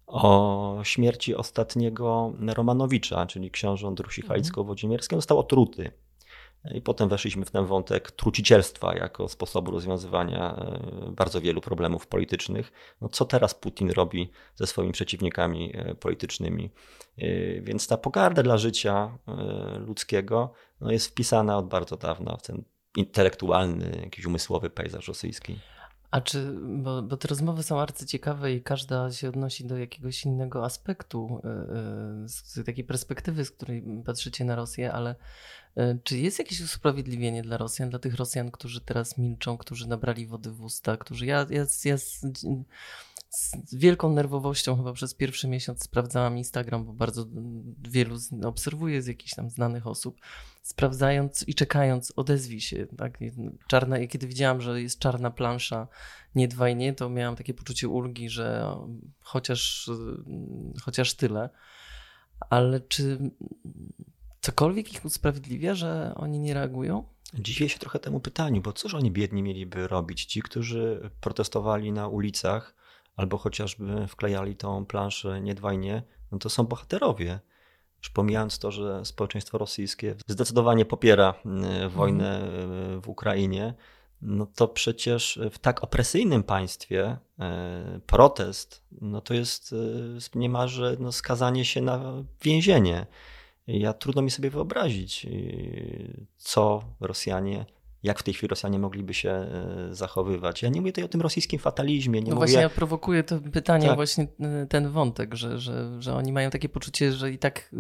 o 0.08 0.80
śmierci 0.84 1.36
ostatniego 1.36 2.34
Romanowicza, 2.48 3.26
czyli 3.26 3.52
książąt 3.52 4.00
Rusi 4.00 4.22
mhm. 4.22 4.42
Halicko-Włodzimierskiej, 4.42 5.18
został 5.18 5.40
otruty. 5.40 5.92
I 6.74 6.82
potem 6.82 7.10
weszliśmy 7.10 7.46
w 7.46 7.52
ten 7.52 7.66
wątek 7.66 8.12
trucicielstwa 8.12 8.96
jako 8.96 9.28
sposobu 9.28 9.72
rozwiązywania 9.72 10.56
e, 10.56 11.12
bardzo 11.12 11.42
wielu 11.42 11.62
problemów 11.62 12.08
politycznych. 12.08 12.72
No, 13.02 13.10
co 13.10 13.26
teraz 13.26 13.54
Putin 13.54 13.92
robi 13.92 14.32
ze 14.56 14.68
swoimi 14.68 14.94
przeciwnikami 14.94 15.72
e, 15.76 15.96
politycznymi? 15.96 16.72
E, 17.18 17.62
więc 17.62 17.88
ta 17.88 17.98
pogarda 17.98 18.44
dla 18.44 18.58
życia 18.58 19.18
ludzkiego 19.80 20.54
no, 20.82 20.92
jest 20.92 21.08
wpisana 21.08 21.58
od 21.58 21.68
bardzo 21.68 21.98
dawna 21.98 22.38
w 22.38 22.42
ten 22.42 22.64
intelektualny, 22.96 24.00
jakiś 24.04 24.26
umysłowy 24.26 24.70
pejzaż 24.70 25.08
rosyjski. 25.08 25.60
A 26.16 26.22
czy, 26.22 26.56
bo, 26.62 27.02
bo 27.02 27.18
te 27.18 27.28
rozmowy 27.28 27.64
są 27.64 27.80
arcyciekawe 27.80 28.54
i 28.54 28.62
każda 28.62 29.12
się 29.12 29.30
odnosi 29.30 29.66
do 29.66 29.78
jakiegoś 29.78 30.26
innego 30.26 30.66
aspektu, 30.66 31.42
z 32.26 32.66
takiej 32.66 32.84
perspektywy, 32.84 33.46
z 33.46 33.52
której 33.52 33.84
patrzycie 34.06 34.46
na 34.46 34.56
Rosję, 34.56 34.94
ale 34.94 35.16
E, 35.76 35.98
czy 36.04 36.18
jest 36.18 36.40
jakieś 36.40 36.62
usprawiedliwienie 36.62 37.42
dla 37.42 37.58
Rosjan, 37.58 37.90
dla 37.90 38.00
tych 38.00 38.16
Rosjan, 38.16 38.52
którzy 38.52 38.82
teraz 38.82 39.18
milczą, 39.18 39.58
którzy 39.58 39.88
nabrali 39.88 40.28
wody 40.28 40.52
w 40.52 40.64
usta, 40.64 40.98
którzy 40.98 41.26
ja, 41.26 41.46
ja, 41.50 41.66
ja 41.86 41.98
z, 43.36 43.52
z 43.66 43.76
wielką 43.76 44.14
nerwowością 44.14 44.78
chyba 44.78 44.94
przez 44.94 45.14
pierwszy 45.14 45.48
miesiąc 45.48 45.84
sprawdzałam 45.84 46.38
Instagram, 46.38 46.86
bo 46.86 46.94
bardzo 46.94 47.26
wielu 47.90 48.18
obserwuję 48.44 49.02
z 49.02 49.08
jakichś 49.08 49.34
tam 49.36 49.50
znanych 49.50 49.88
osób, 49.88 50.20
sprawdzając 50.62 51.48
i 51.48 51.56
czekając, 51.56 52.14
odezwij 52.16 52.62
się. 52.62 52.88
Tak? 52.98 53.20
Czarna, 53.68 54.08
kiedy 54.08 54.28
widziałam, 54.28 54.62
że 54.62 54.82
jest 54.82 55.00
czarna 55.00 55.32
plansza, 55.32 55.88
nie 56.36 56.50
i 56.72 56.76
nie, 56.76 56.94
to 56.94 57.10
miałam 57.10 57.36
takie 57.36 57.54
poczucie 57.54 57.88
ulgi, 57.88 58.30
że 58.30 58.76
chociaż, 59.20 59.90
chociaż 60.82 61.14
tyle. 61.14 61.50
Ale 62.50 62.80
czy 62.80 63.32
cokolwiek 64.42 64.94
ich 64.94 65.06
usprawiedliwia, 65.06 65.76
że 65.76 66.14
oni 66.16 66.40
nie 66.40 66.54
reagują? 66.54 67.04
Dziwię 67.34 67.70
się 67.70 67.80
trochę 67.80 68.00
temu 68.00 68.20
pytaniu, 68.20 68.62
bo 68.62 68.74
cóż 68.74 68.94
oni 68.94 69.12
biedni 69.12 69.44
mieliby 69.44 69.88
robić? 69.88 70.26
Ci, 70.26 70.42
którzy 70.42 71.10
protestowali 71.22 71.92
na 71.92 72.08
ulicach 72.08 72.75
albo 73.16 73.38
chociażby 73.38 74.08
wklejali 74.08 74.56
tą 74.56 74.86
planszę 74.86 75.42
niedwajnie, 75.42 76.04
no 76.32 76.38
to 76.38 76.50
są 76.50 76.64
bohaterowie. 76.64 77.40
Już 77.98 78.10
pomijając 78.10 78.60
to, 78.60 78.72
że 78.72 79.06
społeczeństwo 79.06 79.58
rosyjskie 79.58 80.16
zdecydowanie 80.28 80.86
popiera 80.86 81.34
y, 81.86 81.90
wojnę 81.90 82.48
y, 82.98 83.02
w 83.02 83.10
Ukrainie, 83.10 83.74
no 84.22 84.46
to 84.46 84.68
przecież 84.68 85.40
w 85.52 85.60
tak 85.60 85.84
opresyjnym 85.84 86.44
państwie 86.44 87.18
y, 87.96 88.00
protest 88.00 88.86
no 89.02 89.22
to 89.22 89.34
jest 89.34 89.76
niemalże 90.36 90.96
no, 91.00 91.12
skazanie 91.12 91.66
się 91.66 91.82
na 91.82 92.24
więzienie. 92.42 93.06
Ja 93.68 93.94
trudno 93.94 94.22
mi 94.22 94.32
sobie 94.32 94.50
wyobrazić, 94.50 95.28
co 96.38 96.84
Rosjanie, 97.00 97.66
jak 98.06 98.20
w 98.20 98.24
tej 98.24 98.34
chwili 98.34 98.48
Rosjanie 98.48 98.80
mogliby 98.80 99.14
się 99.14 99.30
e, 99.30 99.88
zachowywać. 99.92 100.62
Ja 100.62 100.70
nie 100.70 100.82
mówię 100.82 100.92
tutaj 100.92 101.04
o 101.04 101.08
tym 101.08 101.22
rosyjskim 101.22 101.60
fatalizmie. 101.60 102.22
Nie 102.22 102.30
no 102.30 102.36
mówię... 102.36 102.48
właśnie 102.48 102.62
ja 102.62 102.70
prowokuję 102.70 103.24
to 103.24 103.40
pytanie, 103.40 103.88
tak. 103.88 103.96
właśnie 103.96 104.28
e, 104.40 104.66
ten 104.70 104.90
wątek, 104.90 105.36
że, 105.36 105.60
że, 105.60 106.02
że 106.02 106.16
oni 106.16 106.32
mają 106.32 106.50
takie 106.50 106.70
poczucie, 106.70 107.12
że 107.12 107.32
i 107.32 107.38
tak 107.38 107.60
y, 107.74 107.78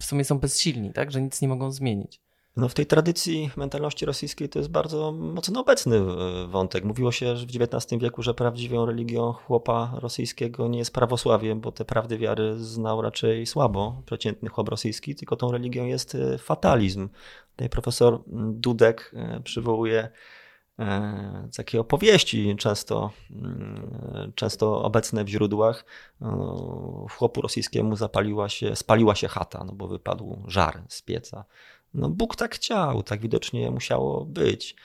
w 0.00 0.04
sumie 0.04 0.24
są 0.24 0.38
bezsilni, 0.38 0.92
tak? 0.92 1.10
że 1.10 1.22
nic 1.22 1.42
nie 1.42 1.48
mogą 1.48 1.72
zmienić. 1.72 2.20
No 2.56 2.68
w 2.68 2.74
tej 2.74 2.86
tradycji 2.86 3.50
mentalności 3.56 4.06
rosyjskiej 4.06 4.48
to 4.48 4.58
jest 4.58 4.70
bardzo 4.70 5.12
mocno 5.12 5.60
obecny 5.60 5.96
e, 5.96 6.46
wątek. 6.46 6.84
Mówiło 6.84 7.12
się 7.12 7.36
że 7.36 7.46
w 7.46 7.48
XIX 7.62 8.02
wieku, 8.02 8.22
że 8.22 8.34
prawdziwą 8.34 8.86
religią 8.86 9.32
chłopa 9.32 9.92
rosyjskiego 9.96 10.68
nie 10.68 10.78
jest 10.78 10.92
prawosławie, 10.94 11.54
bo 11.54 11.72
te 11.72 11.84
prawdy 11.84 12.18
wiary 12.18 12.58
znał 12.58 13.02
raczej 13.02 13.46
słabo 13.46 14.02
przeciętny 14.06 14.48
chłop 14.48 14.68
rosyjski, 14.68 15.14
tylko 15.14 15.36
tą 15.36 15.52
religią 15.52 15.84
jest 15.84 16.14
e, 16.14 16.38
fatalizm. 16.38 17.08
Tutaj 17.56 17.68
profesor 17.68 18.22
Dudek 18.52 19.12
e, 19.14 19.40
przywołuje 19.40 20.10
takie 21.56 21.80
opowieści, 21.80 22.56
często, 22.58 23.10
mm, 23.30 24.32
często 24.34 24.82
obecne 24.82 25.24
w 25.24 25.28
źródłach. 25.28 25.84
Chłopu 27.10 27.40
rosyjskiemu 27.40 27.96
zapaliła 27.96 28.48
się, 28.48 28.76
spaliła 28.76 29.14
się 29.14 29.28
chata, 29.28 29.64
no 29.64 29.72
bo 29.72 29.88
wypadł 29.88 30.42
żar 30.46 30.82
z 30.88 31.02
pieca. 31.02 31.44
No 31.94 32.10
Bóg 32.10 32.36
tak 32.36 32.54
chciał, 32.54 33.02
tak 33.02 33.20
widocznie 33.20 33.70
musiało 33.70 34.24
być. 34.24 34.76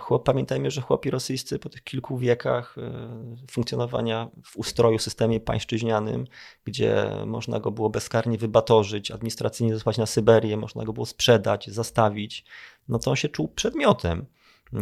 Chłop, 0.00 0.24
pamiętajmy, 0.24 0.70
że 0.70 0.80
chłopi 0.80 1.10
rosyjscy 1.10 1.58
po 1.58 1.68
tych 1.68 1.84
kilku 1.84 2.18
wiekach 2.18 2.76
e, 2.78 3.36
funkcjonowania 3.50 4.30
w 4.44 4.56
ustroju, 4.56 4.98
systemie 4.98 5.40
pańszczyźnianym, 5.40 6.26
gdzie 6.64 7.10
można 7.26 7.60
go 7.60 7.70
było 7.70 7.90
bezkarnie 7.90 8.38
wybatorzyć, 8.38 9.10
administracyjnie 9.10 9.74
zesłać 9.74 9.98
na 9.98 10.06
Syberię, 10.06 10.56
można 10.56 10.84
go 10.84 10.92
było 10.92 11.06
sprzedać, 11.06 11.70
zastawić, 11.70 12.44
no 12.88 12.98
to 12.98 13.10
on 13.10 13.16
się 13.16 13.28
czuł 13.28 13.48
przedmiotem. 13.48 14.26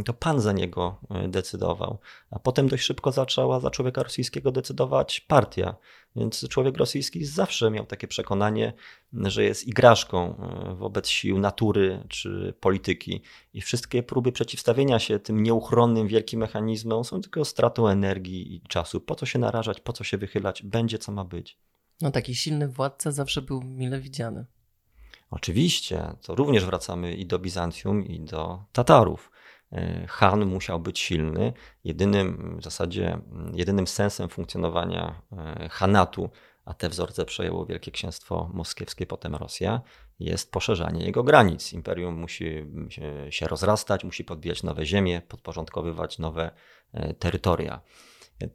To 0.05 0.15
pan 0.15 0.41
za 0.41 0.53
niego 0.53 1.01
e, 1.11 1.29
decydował. 1.29 1.99
A 2.31 2.39
potem 2.39 2.69
dość 2.69 2.85
szybko 2.85 3.13
zaczęła 3.13 3.61
za 3.61 3.71
człowieka 3.71 4.03
rosyjskiego 4.03 4.53
decydować 4.53 5.21
partia. 5.21 5.77
Więc 6.17 6.49
człowiek 6.49 6.77
rosyjski 6.77 7.25
zawsze 7.25 7.71
miał 7.71 7.87
takie 7.87 8.09
przekonanie, 8.09 8.73
że 9.13 9.45
jest 9.45 9.69
igraszką 9.69 10.37
e, 10.37 10.75
wobec 10.75 11.09
sił 11.09 11.39
natury 11.39 12.05
czy 12.09 12.55
polityki. 12.61 13.23
I 13.53 13.61
wszystkie 13.61 14.03
próby 14.03 14.33
przeciwstawienia 14.33 14.99
się 14.99 15.19
tym 15.19 15.43
nieuchronnym 15.43 16.09
wielkim 16.09 16.41
mechanizmom 16.41 17.05
są 17.05 17.21
tylko 17.21 17.45
stratą 17.45 17.89
energii 17.89 18.55
i 18.55 18.61
czasu. 18.61 19.01
Po 19.01 19.15
co 19.15 19.27
się 19.27 19.39
narażać, 19.39 19.81
po 19.81 19.93
co 19.93 20.05
się 20.05 20.19
wychylać? 20.19 20.63
Będzie 20.63 20.99
co 20.99 21.13
ma 21.13 21.25
być. 21.25 21.59
No 22.01 22.11
taki 22.11 22.35
silny 22.35 22.69
władca 22.69 23.11
zawsze 23.11 23.43
był 23.43 23.63
mile 23.63 24.01
widziany. 24.01 24.47
Oczywiście, 25.31 26.13
to 26.23 26.35
również 26.35 26.65
wracamy 26.65 27.15
i 27.15 27.27
do 27.27 27.39
Bizancjum, 27.39 28.07
i 28.07 28.21
do 28.21 28.65
Tatarów. 28.73 29.31
E, 29.75 30.07
Han 30.09 30.47
musiał 30.47 30.81
być 30.81 30.99
silny. 30.99 31.53
Jedynym 31.85 32.57
w 32.61 32.65
zasadzie 32.65 33.19
jedynym 33.55 33.87
sensem 33.87 34.29
funkcjonowania 34.29 35.23
e, 35.33 35.69
Hanatu, 35.69 36.31
a 36.65 36.75
te 36.75 36.89
wzorce 36.89 37.25
przejęło 37.25 37.67
Wielkie 37.67 37.91
Księstwo 37.91 38.51
Moskiewskie, 38.53 39.07
potem 39.07 39.35
Rosja, 39.35 39.81
jest 40.21 40.53
poszerzanie 40.53 41.07
jego 41.07 41.25
granic. 41.25 41.73
Imperium 41.73 42.15
musi 42.15 42.67
się 43.31 43.47
rozrastać, 43.47 44.05
musi 44.05 44.25
podbijać 44.25 44.63
nowe 44.63 44.87
ziemie, 44.87 45.23
podporządkowywać 45.29 46.19
nowe 46.19 46.51
terytoria. 47.19 47.81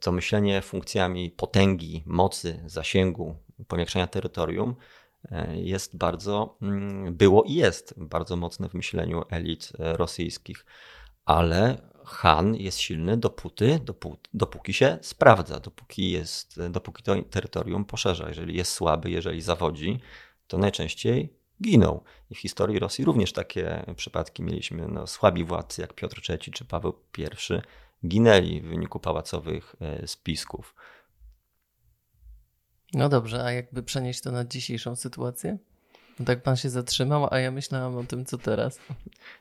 To 0.00 0.12
myślenie 0.12 0.62
funkcjami 0.62 1.30
potęgi, 1.30 2.02
mocy, 2.06 2.62
zasięgu, 2.66 3.36
powiększenia 3.68 4.06
terytorium 4.06 4.74
jest 5.52 5.96
bardzo, 5.96 6.58
było 7.10 7.42
i 7.42 7.54
jest 7.54 7.94
bardzo 7.96 8.36
mocne 8.36 8.68
w 8.68 8.74
myśleniu 8.74 9.24
elit 9.30 9.72
rosyjskich 9.78 10.66
ale 11.30 11.78
Han 12.04 12.54
jest 12.54 12.78
silny 12.78 13.16
dopóty, 13.16 13.80
dopóki 14.34 14.72
się 14.72 14.98
sprawdza, 15.02 15.60
dopóki, 15.60 16.10
jest, 16.10 16.60
dopóki 16.70 17.02
to 17.02 17.22
terytorium 17.22 17.84
poszerza. 17.84 18.28
Jeżeli 18.28 18.56
jest 18.56 18.72
słaby, 18.72 19.10
jeżeli 19.10 19.42
zawodzi, 19.42 20.00
to 20.46 20.58
najczęściej 20.58 21.32
giną. 21.62 22.00
I 22.30 22.34
w 22.34 22.38
historii 22.38 22.78
Rosji 22.78 23.04
również 23.04 23.32
takie 23.32 23.84
przypadki 23.96 24.42
mieliśmy. 24.42 24.88
No, 24.88 25.06
słabi 25.06 25.44
władcy 25.44 25.80
jak 25.80 25.94
Piotr 25.94 26.20
III 26.28 26.52
czy 26.52 26.64
Paweł 26.64 26.94
I 27.18 28.08
ginęli 28.08 28.60
w 28.60 28.68
wyniku 28.68 29.00
pałacowych 29.00 29.76
e, 29.80 30.06
spisków. 30.06 30.74
No 32.94 33.08
dobrze, 33.08 33.44
a 33.44 33.52
jakby 33.52 33.82
przenieść 33.82 34.20
to 34.20 34.32
na 34.32 34.44
dzisiejszą 34.44 34.96
sytuację? 34.96 35.58
No 36.20 36.26
tak 36.26 36.42
pan 36.42 36.56
się 36.56 36.70
zatrzymał, 36.70 37.28
a 37.30 37.38
ja 37.38 37.50
myślałam 37.50 37.96
o 37.96 38.04
tym, 38.04 38.24
co 38.24 38.38
teraz. 38.38 38.80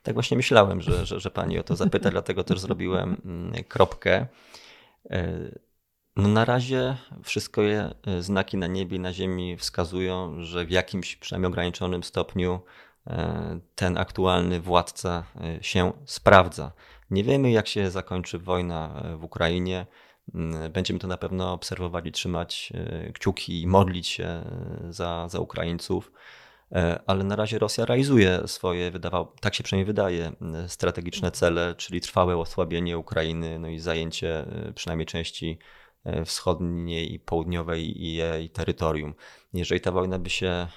Tak 0.04 0.14
właśnie 0.14 0.38
myślałem, 0.38 0.82
że, 0.82 1.06
że, 1.06 1.20
że 1.20 1.32
pani 1.32 1.60
o 1.60 1.64
to 1.64 1.76
zapyta, 1.76 2.10
dlatego 2.10 2.44
też 2.44 2.60
zrobiłem 2.60 3.22
mm, 3.26 3.64
kropkę. 3.64 4.28
E, 5.10 5.38
no 6.16 6.28
na 6.28 6.46
razie 6.46 6.98
wszystko 7.24 7.62
je, 7.62 7.94
e, 8.08 8.22
znaki 8.22 8.58
na 8.58 8.68
niebie 8.68 8.98
i 8.98 9.00
na 9.00 9.14
ziemi 9.14 9.58
wskazują, 9.58 10.44
że 10.44 10.66
w 10.66 10.72
jakimś 10.72 11.16
przynajmniej 11.16 11.48
ograniczonym 11.48 12.04
stopniu 12.04 12.60
e, 13.08 13.60
ten 13.76 13.98
aktualny 13.98 14.62
władca 14.62 15.24
się 15.62 15.94
sprawdza. 16.06 16.72
Nie 17.12 17.24
wiemy, 17.24 17.52
jak 17.52 17.68
się 17.68 17.92
zakończy 17.92 18.40
wojna 18.40 19.04
w 19.18 19.24
Ukrainie. 19.24 19.86
Mm, 20.36 20.72
będziemy 20.72 21.00
to 21.00 21.08
na 21.08 21.18
pewno 21.18 21.54
obserwowali, 21.54 22.12
trzymać 22.12 22.74
kciuki 23.14 23.62
i 23.62 23.68
modlić 23.68 24.08
się 24.08 24.44
za, 24.90 25.28
za 25.28 25.40
Ukraińców. 25.40 26.12
E, 26.72 27.00
ale 27.08 27.24
na 27.24 27.36
razie 27.36 27.60
Rosja 27.60 27.86
realizuje 27.86 28.48
swoje, 28.48 28.92
wydawał, 28.92 29.32
tak 29.42 29.56
się 29.56 29.64
przynajmniej 29.64 29.86
wydaje, 29.86 30.32
strategiczne 30.68 31.32
cele, 31.32 31.76
czyli 31.76 32.02
trwałe 32.02 32.38
osłabienie 32.38 32.98
Ukrainy, 32.98 33.60
no 33.60 33.68
i 33.68 33.80
zajęcie 33.80 34.38
e, 34.40 34.74
przynajmniej 34.74 35.06
części 35.06 35.60
e, 36.04 36.26
wschodniej 36.26 37.14
i 37.14 37.20
południowej 37.20 38.14
jej 38.14 38.50
terytorium. 38.50 39.14
Jeżeli 39.54 39.82
ta 39.82 39.92
wojna 39.92 40.20
by 40.20 40.30
się 40.30 40.68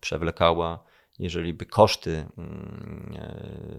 przewlekała, 0.00 0.84
jeżeli 1.18 1.54
by 1.54 1.66
koszty 1.66 2.26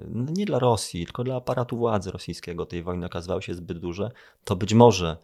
no 0.08 0.32
nie 0.32 0.46
dla 0.46 0.60
Rosji, 0.60 1.06
tylko 1.06 1.24
dla 1.24 1.36
aparatu 1.36 1.78
władzy 1.78 2.12
rosyjskiego 2.12 2.66
tej 2.66 2.84
wojny 2.84 3.06
okazywały 3.06 3.42
się 3.42 3.54
zbyt 3.54 3.80
duże, 3.80 4.12
to 4.44 4.56
być 4.56 4.74
może 4.74 5.18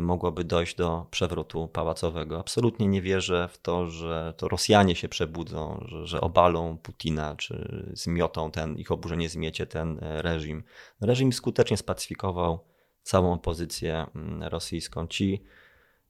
mogłoby 0.00 0.44
dojść 0.44 0.76
do 0.76 1.06
przewrotu 1.10 1.68
pałacowego. 1.68 2.40
Absolutnie 2.40 2.86
nie 2.86 3.02
wierzę 3.02 3.48
w 3.52 3.58
to, 3.58 3.86
że 3.86 4.34
to 4.36 4.48
Rosjanie 4.48 4.96
się 4.96 5.08
przebudzą, 5.08 5.84
że, 5.88 6.06
że 6.06 6.20
obalą 6.20 6.78
Putina, 6.78 7.36
czy 7.36 7.84
zmiotą 7.92 8.50
ten, 8.50 8.76
ich 8.76 8.90
oburzenie 8.90 9.28
zmiecie 9.28 9.66
ten 9.66 9.98
e, 10.02 10.22
reżim. 10.22 10.62
Reżim 11.00 11.32
skutecznie 11.32 11.76
spacyfikował 11.76 12.64
całą 13.02 13.32
opozycję 13.32 14.06
mm, 14.14 14.42
rosyjską. 14.42 15.06
Ci, 15.06 15.42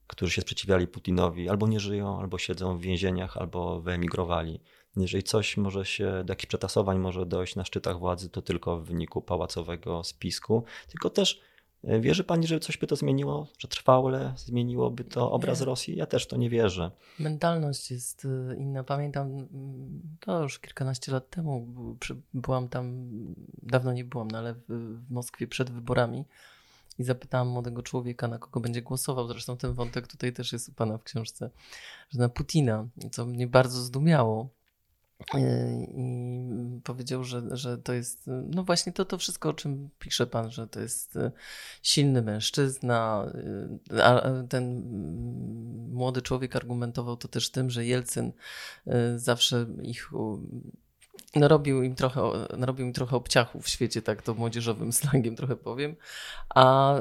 którzy 0.07 0.31
się 0.31 0.41
sprzeciwiali 0.41 0.87
Putinowi, 0.87 1.49
albo 1.49 1.67
nie 1.67 1.79
żyją, 1.79 2.19
albo 2.19 2.37
siedzą 2.37 2.77
w 2.77 2.81
więzieniach, 2.81 3.37
albo 3.37 3.81
wyemigrowali. 3.81 4.61
Jeżeli 4.97 5.23
coś 5.23 5.57
może 5.57 5.85
się, 5.85 6.23
do 6.25 6.31
jakichś 6.31 6.47
przetasowań 6.47 6.99
może 6.99 7.25
dojść 7.25 7.55
na 7.55 7.65
szczytach 7.65 7.99
władzy, 7.99 8.29
to 8.29 8.41
tylko 8.41 8.77
w 8.77 8.85
wyniku 8.85 9.21
pałacowego 9.21 10.03
spisku, 10.03 10.63
tylko 10.89 11.09
też 11.09 11.41
E, 11.41 11.50
wierzy 11.83 12.23
pani, 12.23 12.47
że 12.47 12.59
coś 12.59 12.77
by 12.77 12.87
to 12.87 12.95
zmieniło, 12.95 13.47
że 13.57 13.67
trwale 13.67 14.33
zmieniłoby 14.37 15.03
to 15.03 15.31
obraz 15.31 15.59
nie. 15.59 15.65
Rosji? 15.65 15.95
Ja 15.95 16.05
też 16.05 16.27
to 16.27 16.37
nie 16.37 16.49
wierzę. 16.49 16.91
Mentalność 17.19 17.91
jest 17.91 18.25
e, 18.25 18.55
inna. 18.55 18.83
Pamiętam, 18.83 19.27
mm, 19.27 20.01
to 20.19 20.43
już 20.43 20.59
kilkanaście 20.59 21.11
lat 21.11 21.29
temu 21.29 21.67
byłam 22.33 22.69
tam, 22.69 23.09
dawno 23.63 23.93
nie 23.93 24.05
byłam, 24.05 24.31
no 24.31 24.37
ale 24.37 24.55
w 24.69 25.11
Moskwie 25.11 25.47
przed 25.47 25.71
wyborami 25.71 26.25
i 26.99 27.03
zapytałam 27.03 27.47
młodego 27.47 27.83
człowieka, 27.83 28.27
na 28.27 28.37
kogo 28.37 28.59
będzie 28.59 28.81
głosował. 28.81 29.27
Zresztą 29.27 29.57
ten 29.57 29.73
wątek 29.73 30.07
tutaj 30.07 30.33
też 30.33 30.53
jest 30.53 30.69
u 30.69 30.73
pana 30.73 30.97
w 30.97 31.03
książce, 31.03 31.49
że 32.09 32.19
na 32.19 32.29
Putina, 32.29 32.87
co 33.11 33.25
mnie 33.25 33.47
bardzo 33.47 33.81
zdumiało 33.81 34.49
i 35.37 36.81
powiedział, 36.83 37.23
że, 37.23 37.41
że 37.51 37.77
to 37.77 37.93
jest, 37.93 38.23
no 38.27 38.63
właśnie 38.63 38.93
to, 38.93 39.05
to 39.05 39.17
wszystko, 39.17 39.49
o 39.49 39.53
czym 39.53 39.89
pisze 39.99 40.27
pan, 40.27 40.51
że 40.51 40.67
to 40.67 40.79
jest 40.79 41.15
e, 41.15 41.31
silny 41.83 42.21
mężczyzna. 42.21 43.31
E, 43.93 44.03
a 44.03 44.21
ten 44.49 44.83
młody 45.93 46.21
człowiek 46.21 46.55
argumentował 46.55 47.17
to 47.17 47.27
też 47.27 47.51
tym, 47.51 47.69
że 47.69 47.85
Jelcyn 47.85 48.31
e, 48.87 49.19
zawsze 49.19 49.65
ich 49.83 50.11
narobił 51.39 51.83
im 51.83 51.95
trochę, 51.95 52.21
narobił 52.57 52.85
im 52.85 52.93
trochę 52.93 53.15
obciachów 53.15 53.65
w 53.65 53.69
świecie, 53.69 54.01
tak 54.01 54.21
to 54.21 54.33
młodzieżowym 54.33 54.93
slangiem 55.01 55.35
trochę 55.35 55.55
powiem, 55.55 55.95
a, 56.55 56.95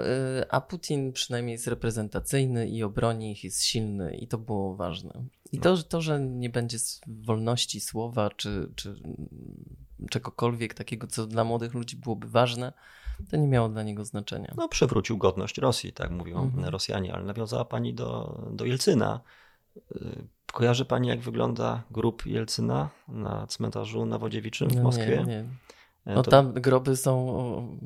a 0.48 0.60
Putin 0.60 1.12
przynajmniej 1.12 1.52
jest 1.52 1.66
reprezentacyjny 1.66 2.68
i 2.68 2.82
obroni 2.82 3.32
ich, 3.32 3.44
jest 3.44 3.64
silny 3.64 4.16
i 4.16 4.28
to 4.28 4.38
było 4.38 4.76
ważne. 4.76 5.24
I 5.52 5.58
to, 5.58 5.76
to 5.76 6.00
że 6.00 6.20
nie 6.20 6.50
będzie 6.50 6.78
wolności 7.06 7.80
słowa 7.80 8.30
czy, 8.36 8.72
czy 8.76 8.94
czegokolwiek 10.10 10.74
takiego, 10.74 11.06
co 11.06 11.26
dla 11.26 11.44
młodych 11.44 11.74
ludzi 11.74 11.96
byłoby 11.96 12.28
ważne, 12.28 12.72
to 13.30 13.36
nie 13.36 13.48
miało 13.48 13.68
dla 13.68 13.82
niego 13.82 14.04
znaczenia. 14.04 14.54
No, 14.56 14.68
przywrócił 14.68 15.18
godność 15.18 15.58
Rosji, 15.58 15.92
tak 15.92 16.10
mówią 16.10 16.42
mhm. 16.42 16.64
Rosjanie, 16.64 17.14
ale 17.14 17.24
nawiązała 17.24 17.64
pani 17.64 17.94
do, 17.94 18.40
do 18.52 18.64
Jelcyna. 18.64 19.20
Kojarzy 20.52 20.84
pani, 20.84 21.08
jak 21.08 21.20
wygląda 21.20 21.82
grób 21.90 22.26
Jelcyna 22.26 22.90
na 23.08 23.46
cmentarzu 23.46 24.06
na 24.06 24.18
Wodziewiczym 24.18 24.68
w 24.68 24.76
no 24.76 24.82
Moskwie? 24.82 25.16
Nie, 25.18 25.26
nie. 25.26 25.44
E, 26.06 26.14
no 26.14 26.22
to... 26.22 26.30
tam 26.30 26.52
groby 26.52 26.96
są 26.96 27.78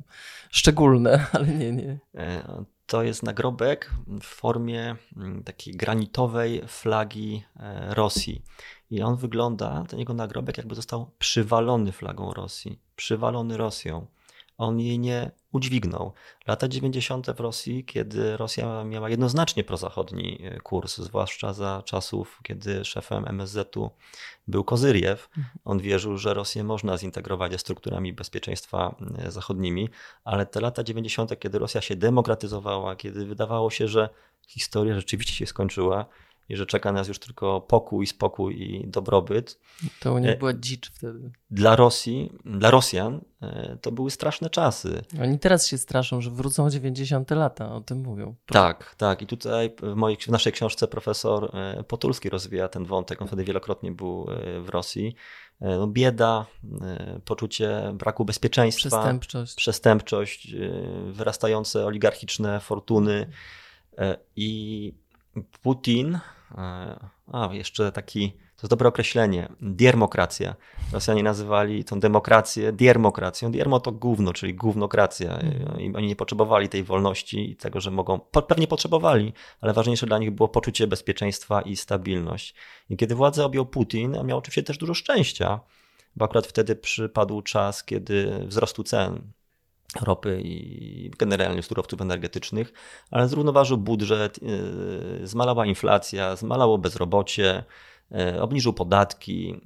szczególne, 0.50 1.27
ale 1.33 1.46
nie, 1.46 1.72
nie. 1.72 1.98
E, 2.14 2.64
to 2.87 3.03
jest 3.03 3.22
nagrobek 3.22 3.90
w 4.07 4.24
formie 4.24 4.96
mm, 5.16 5.42
takiej 5.44 5.74
granitowej 5.74 6.62
flagi 6.66 7.44
e, 7.57 7.94
Rosji. 7.94 8.42
I 8.90 9.03
on 9.03 9.16
wygląda, 9.16 9.85
ten 9.88 9.98
jego 9.98 10.14
nagrobek, 10.14 10.59
jakby 10.59 10.74
został 10.74 11.11
przywalony 11.18 11.92
flagą 11.92 12.33
Rosji, 12.35 12.79
przywalony 12.96 13.57
Rosją 13.57 14.07
on 14.59 14.81
jej 14.81 14.98
nie 14.98 15.31
udźwignął. 15.55 16.12
Lata 16.47 16.69
90. 16.69 17.27
w 17.27 17.40
Rosji, 17.40 17.85
kiedy 17.85 18.37
Rosja 18.37 18.85
miała 18.85 19.11
jednoznacznie 19.11 19.64
prozachodni 19.64 20.38
e, 20.43 20.61
kurs, 20.61 20.97
zwłaszcza 20.99 21.53
za 21.53 21.83
czasów, 21.85 22.40
kiedy 22.43 22.85
szefem 22.85 23.25
MSZ-u 23.29 23.90
był 24.49 24.64
Kozyriew, 24.64 25.29
mhm. 25.38 25.59
on 25.64 25.81
wierzył, 25.81 26.19
że 26.19 26.35
Rosję 26.35 26.64
można 26.64 26.99
zintegrować 26.99 27.53
ze 27.53 27.59
strukturami 27.59 28.12
bezpieczeństwa 28.12 28.95
e, 29.19 29.31
zachodnimi, 29.31 29.88
ale 30.25 30.47
te 30.47 30.61
lata 30.61 30.85
90., 30.85 31.38
kiedy 31.38 31.59
Rosja 31.59 31.81
się 31.81 31.97
demokratyzowała, 31.97 32.97
kiedy 32.97 33.27
wydawało 33.27 33.71
się, 33.71 33.88
że 33.88 34.09
historia 34.47 34.95
rzeczywiście 34.95 35.35
się 35.35 35.47
skończyła, 35.47 36.07
i 36.48 36.57
że 36.57 36.66
czeka 36.66 36.92
nas 36.92 37.09
już 37.09 37.18
tylko 37.18 37.61
pokój, 37.61 38.07
spokój 38.07 38.62
i 38.62 38.88
dobrobyt. 38.88 39.59
To 40.00 40.18
nie 40.18 40.37
była 40.37 40.52
dzicz 40.52 40.90
wtedy. 40.90 41.30
Dla 41.50 41.76
Rosji, 41.76 42.33
dla 42.44 42.70
Rosjan 42.70 43.20
e, 43.42 43.78
to 43.83 43.92
były 43.92 44.11
straszne 44.11 44.50
czasy. 44.50 45.02
Oni 45.22 45.38
teraz 45.38 45.66
się 45.66 45.78
straszą, 45.78 46.20
że 46.20 46.30
wrócą 46.30 46.70
90 46.70 47.30
lata, 47.30 47.74
o 47.74 47.80
tym 47.80 47.98
mówią. 47.98 48.35
Tak, 48.46 48.94
tak. 48.94 49.22
I 49.22 49.26
tutaj 49.26 49.74
w, 49.83 49.94
mojej, 49.94 50.16
w 50.16 50.28
naszej 50.28 50.52
książce 50.52 50.88
profesor 50.88 51.57
e, 51.57 51.85
Potulski 51.85 52.30
rozwija 52.30 52.68
ten 52.68 52.85
wątek. 52.85 53.22
On 53.22 53.28
wtedy 53.28 53.44
wielokrotnie 53.44 53.92
był 53.92 54.26
e, 54.30 54.61
w 54.61 54.68
Rosji. 54.68 55.14
No, 55.61 55.87
bieda, 55.87 56.46
poczucie 57.24 57.92
braku 57.94 58.24
bezpieczeństwa, 58.24 58.88
przestępczość, 58.88 59.54
przestępczość 59.54 60.54
wyrastające 61.12 61.87
oligarchiczne 61.87 62.61
fortuny 62.61 63.30
i 64.37 64.92
Putin 65.62 66.18
a, 67.33 67.49
jeszcze 67.53 67.92
taki, 67.92 68.31
to 68.31 68.62
jest 68.62 68.70
dobre 68.70 68.88
określenie, 68.88 69.49
diermokracja. 69.61 70.55
Rosjanie 70.92 71.23
nazywali 71.23 71.85
tą 71.85 72.01
demokrację 72.01 72.73
diermokracją. 72.73 73.53
Diermo 73.53 73.81
to 73.81 73.92
gówno, 73.92 74.33
czyli 74.33 74.55
gównokracja. 74.55 75.38
I 75.79 75.94
oni 75.97 76.07
nie 76.07 76.16
potrzebowali 76.16 76.68
tej 76.68 76.85
wolności 76.85 77.51
i 77.51 77.57
tego, 77.57 77.81
że 77.81 77.90
mogą, 77.90 78.20
pewnie 78.20 78.66
potrzebowali, 78.66 79.33
ale 79.61 79.73
ważniejsze 79.73 80.07
dla 80.07 80.18
nich 80.18 80.31
było 80.31 80.49
poczucie 80.49 80.87
bezpieczeństwa 80.87 81.62
i 81.62 81.77
stabilność. 81.77 82.55
I 82.90 82.97
kiedy 82.97 83.14
władzę 83.14 83.44
objął 83.44 83.66
Putin, 83.66 84.18
a 84.18 84.23
miał 84.23 84.38
oczywiście 84.38 84.62
też 84.62 84.79
dużo 84.79 84.94
szczęścia, 84.94 85.61
bo 86.16 86.25
akurat 86.25 86.47
wtedy 86.47 86.77
przypadł 86.77 87.42
czas, 87.42 87.85
kiedy 87.85 88.47
wzrostu 88.47 88.85
cen 88.85 89.33
ropy 90.01 90.40
i 90.44 91.11
generalnie 91.18 91.62
surowców 91.62 92.01
energetycznych, 92.01 92.73
ale 93.11 93.29
zrównoważył 93.29 93.79
budżet, 93.79 94.38
y, 95.23 95.27
zmalała 95.27 95.66
inflacja, 95.66 96.37
zmalało 96.37 96.79
bezrobocie, 96.79 97.64
y, 98.37 98.42
obniżył 98.42 98.73
podatki, 98.73 99.61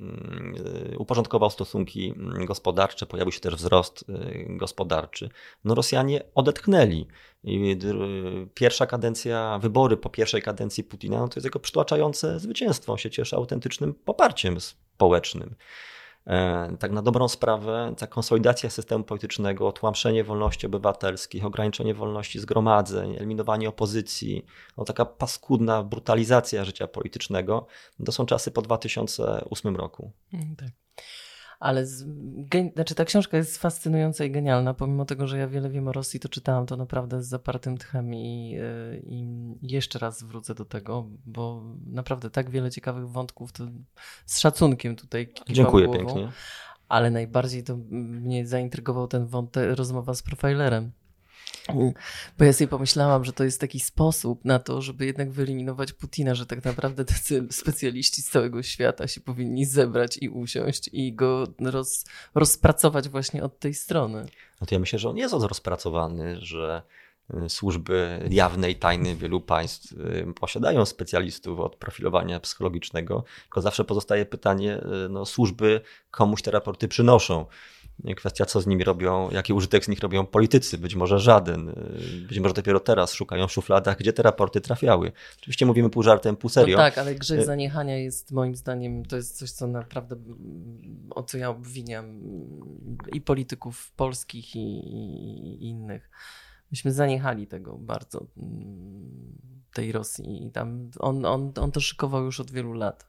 y, 0.93 0.99
uporządkował 0.99 1.51
stosunki 1.51 2.15
gospodarcze, 2.47 3.07
pojawił 3.07 3.33
się 3.33 3.41
też 3.41 3.55
wzrost 3.55 4.05
gospodarczy. 4.49 5.29
No 5.65 5.75
Rosjanie 5.75 6.21
odetchnęli. 6.35 7.07
Pierwsza 8.55 8.87
kadencja, 8.87 9.59
wybory 9.63 9.97
po 9.97 10.11
pierwszej 10.11 10.43
kadencji 10.43 10.85
Putina, 10.85 11.19
no 11.19 11.29
to 11.29 11.35
jest 11.37 11.45
jego 11.45 11.61
przytłaczające 11.61 12.41
zwycięstwo. 12.41 12.93
On 12.93 12.99
się 12.99 13.11
cieszy 13.11 13.37
autentycznym 13.37 13.95
poparciem 13.95 14.61
społecznym. 14.61 15.55
E, 16.29 16.77
tak 16.79 16.93
na 16.93 17.03
dobrą 17.03 17.29
sprawę, 17.29 17.95
ta 17.99 18.07
konsolidacja 18.07 18.71
systemu 18.71 19.05
politycznego, 19.05 19.73
tłamszenie 19.73 20.25
wolności 20.25 20.67
obywatelskich, 20.67 21.45
ograniczenie 21.45 21.95
wolności 21.95 22.41
zgromadzeń, 22.41 23.17
eliminowanie 23.17 23.69
opozycji, 23.69 24.45
no 24.77 24.85
taka 24.85 25.05
paskudna 25.05 25.83
brutalizacja 25.83 26.65
życia 26.65 26.89
politycznego, 26.89 27.67
to 28.05 28.13
są 28.13 28.27
czasy 28.27 28.51
po 28.51 28.63
2008 28.63 29.77
roku. 29.77 30.13
Mm, 30.33 30.57
tak. 30.57 30.69
Ale 31.59 31.87
z, 31.87 32.05
gen, 32.35 32.71
znaczy 32.75 32.95
ta 32.95 33.05
książka 33.05 33.37
jest 33.37 33.59
fascynująca 33.59 34.25
i 34.25 34.31
genialna, 34.31 34.75
pomimo 34.75 35.05
tego, 35.05 35.27
że 35.27 35.39
ja 35.39 35.49
wiele 35.49 35.71
wiem 35.71 35.89
o 35.89 35.93
Rosji, 35.93 36.21
to 36.21 36.29
czytałam 36.29 36.67
to 36.67 36.77
naprawdę 36.77 37.23
z 37.23 37.29
zapartym 37.29 37.79
tchem 37.79 38.15
i, 38.15 38.57
y, 38.59 39.03
i 39.07 39.27
jeszcze 39.63 39.99
raz 39.99 40.23
wrócę 40.23 40.55
do 40.55 40.65
tego, 40.65 41.07
bo 41.27 41.65
naprawdę 41.87 42.31
tak 42.31 42.51
wiele 42.51 42.71
ciekawych 42.71 43.09
wątków, 43.09 43.53
to 43.53 43.65
z 44.27 44.39
szacunkiem 44.39 44.97
tutaj 44.97 45.33
Dziękuję 45.49 45.87
głową, 45.87 45.99
pięknie. 45.99 46.33
Ale 46.89 47.11
najbardziej 47.11 47.65
to 47.65 47.77
mnie 47.91 48.47
zaintrygował 48.47 49.09
ten 49.09 49.27
wątek, 49.27 49.77
rozmowa 49.77 50.15
z 50.15 50.23
profilerem 50.23 50.93
bo 52.39 52.45
ja 52.45 52.53
sobie 52.53 52.69
pomyślałam, 52.69 53.25
że 53.25 53.33
to 53.33 53.45
jest 53.45 53.61
taki 53.61 53.81
sposób 53.81 54.45
na 54.45 54.59
to, 54.59 54.83
żeby 54.83 55.07
jednak 55.07 55.31
wyeliminować 55.31 55.93
Putina, 55.93 56.35
że 56.35 56.47
tak 56.47 56.65
naprawdę 56.65 57.05
tacy 57.05 57.47
specjaliści 57.51 58.23
z 58.23 58.31
całego 58.31 58.63
świata 58.63 59.09
się 59.09 59.21
powinni 59.21 59.65
zebrać 59.65 60.19
i 60.21 60.29
usiąść 60.29 60.91
i 60.93 61.13
go 61.13 61.47
roz, 61.61 62.05
rozpracować 62.35 63.09
właśnie 63.09 63.45
od 63.45 63.59
tej 63.59 63.75
strony. 63.75 64.27
No 64.61 64.67
to 64.67 64.75
ja 64.75 64.79
myślę, 64.79 64.99
że 64.99 65.09
on 65.09 65.17
jest 65.17 65.35
rozpracowany, 65.35 66.37
że 66.41 66.83
y, 67.45 67.49
służby 67.49 68.29
jawne 68.31 68.71
i 68.71 68.77
tajne 68.77 69.15
wielu 69.15 69.41
państw 69.41 69.93
y, 69.93 70.35
posiadają 70.41 70.87
specjalistów 70.87 71.61
od 71.61 71.77
profilowania 71.77 72.41
psychologicznego, 72.41 73.25
tylko 73.43 73.61
zawsze 73.61 73.85
pozostaje 73.85 74.27
pytanie, 74.27 74.81
y, 75.07 75.09
no 75.09 75.27
służby 75.27 75.81
komuś 76.11 76.43
te 76.43 76.51
raporty 76.51 76.89
przynoszą. 76.89 77.47
Kwestia, 78.17 78.47
co 78.47 78.61
z 78.61 78.67
nimi 78.67 78.85
robią, 78.85 79.31
jaki 79.31 79.53
użytek 79.53 79.85
z 79.85 79.89
nich 79.89 80.01
robią 80.01 80.27
politycy, 80.27 80.79
być 80.79 80.95
może 80.95 81.19
żaden. 81.19 81.75
Być 82.29 82.39
może 82.41 82.55
dopiero 82.55 82.81
teraz 82.81 83.13
szukają 83.13 83.47
w 83.47 83.53
szufladach, 83.53 83.99
gdzie 83.99 84.13
te 84.13 84.23
raporty 84.23 84.61
trafiały. 84.61 85.13
Oczywiście 85.39 85.67
mówimy 85.67 85.91
pół 85.91 86.03
żartem, 86.03 86.37
pół 86.37 86.51
serio. 86.51 86.77
No 86.77 86.83
tak, 86.83 86.99
ale 86.99 87.15
grzech 87.15 87.45
zaniechania 87.45 87.99
jest 87.99 88.33
moim 88.33 88.57
zdaniem, 88.57 89.05
to 89.05 89.17
jest 89.17 89.39
coś, 89.39 89.51
co 89.51 89.67
naprawdę, 89.67 90.17
o 91.11 91.23
co 91.23 91.39
ja 91.39 91.51
obwiniam 91.51 92.21
i 93.13 93.21
polityków 93.21 93.93
polskich 93.97 94.57
i, 94.57 94.59
i 94.59 95.69
innych. 95.69 96.11
Myśmy 96.71 96.93
zaniechali 96.93 97.47
tego 97.47 97.79
bardzo, 97.79 98.27
tej 99.73 99.93
Rosji. 99.93 100.47
I 100.47 100.51
tam 100.51 100.91
on, 100.99 101.25
on, 101.25 101.53
on 101.61 101.73
to 101.73 101.81
szykował 101.81 102.25
już 102.25 102.41
od 102.41 102.51
wielu 102.51 102.73
lat. 102.73 103.07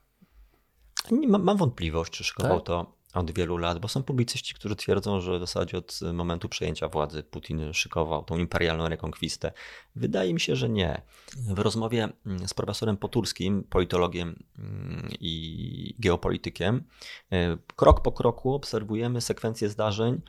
Mam, 1.11 1.43
mam 1.43 1.57
wątpliwość, 1.57 2.11
czy 2.13 2.23
szykował 2.23 2.57
tak? 2.57 2.65
to 2.65 2.98
od 3.13 3.31
wielu 3.31 3.57
lat, 3.57 3.79
bo 3.79 3.87
są 3.87 4.03
publicyści, 4.03 4.53
którzy 4.53 4.75
twierdzą, 4.75 5.21
że 5.21 5.37
w 5.37 5.39
zasadzie 5.39 5.77
od 5.77 5.99
momentu 6.13 6.49
przejęcia 6.49 6.87
władzy 6.87 7.23
Putin 7.23 7.73
szykował 7.73 8.23
tą 8.23 8.37
imperialną 8.37 8.89
rekonkwistę. 8.89 9.51
Wydaje 9.95 10.33
mi 10.33 10.39
się, 10.39 10.55
że 10.55 10.69
nie. 10.69 11.01
W 11.37 11.59
rozmowie 11.59 12.09
z 12.47 12.53
profesorem 12.53 12.97
Poturskim, 12.97 13.63
politologiem 13.63 14.43
mm, 14.59 15.09
i 15.19 15.95
geopolitykiem, 15.99 16.83
e, 17.31 17.57
krok 17.75 18.01
po 18.01 18.11
kroku 18.11 18.53
obserwujemy 18.53 19.21
sekwencję 19.21 19.69
zdarzeń, 19.69 20.21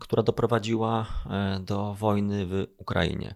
która 0.00 0.22
doprowadziła 0.22 1.06
e, 1.30 1.60
do 1.60 1.94
wojny 1.94 2.46
w 2.46 2.66
Ukrainie. 2.76 3.34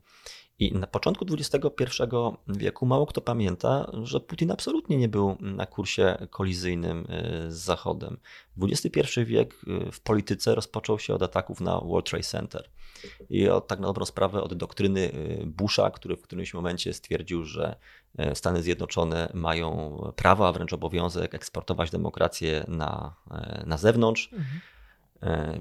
I 0.59 0.73
na 0.73 0.87
początku 0.87 1.27
XXI 1.31 2.03
wieku 2.49 2.87
mało 2.87 3.07
kto 3.07 3.21
pamięta, 3.21 3.91
że 4.03 4.21
Putin 4.21 4.51
absolutnie 4.51 4.97
nie 4.97 5.09
był 5.09 5.37
na 5.41 5.67
kursie 5.67 6.27
kolizyjnym 6.31 7.07
y, 7.47 7.53
z 7.53 7.57
Zachodem. 7.57 8.19
XXI 8.63 9.25
wiek 9.25 9.55
y, 9.55 9.93
w 9.93 10.01
polityce 10.01 10.55
rozpoczął 10.55 10.99
się 10.99 11.15
od 11.15 11.23
ataków 11.23 11.61
na 11.61 11.81
World 11.81 12.11
Trade 12.11 12.25
Center. 12.25 12.71
I 13.31 13.49
od, 13.49 13.67
tak 13.67 13.81
na 13.81 13.87
dobrą 13.87 14.05
sprawę 14.05 14.43
od 14.43 14.55
doktryny 14.55 15.01
y, 15.01 15.43
Busha, 15.47 15.91
który 15.91 16.17
w 16.17 16.23
którymś 16.23 16.55
momencie 16.55 16.95
stwierdził, 16.95 17.45
że 17.45 17.77
Stany 18.35 18.63
Zjednoczone 18.63 19.31
mają 19.35 19.99
prawo, 20.17 20.49
a 20.49 20.53
wręcz 20.53 20.73
obowiązek 20.73 21.35
eksportować 21.35 21.91
demokrację 21.91 22.65
na, 22.69 23.15
na 23.67 23.77
zewnątrz. 23.77 24.31
Mhm 24.33 24.61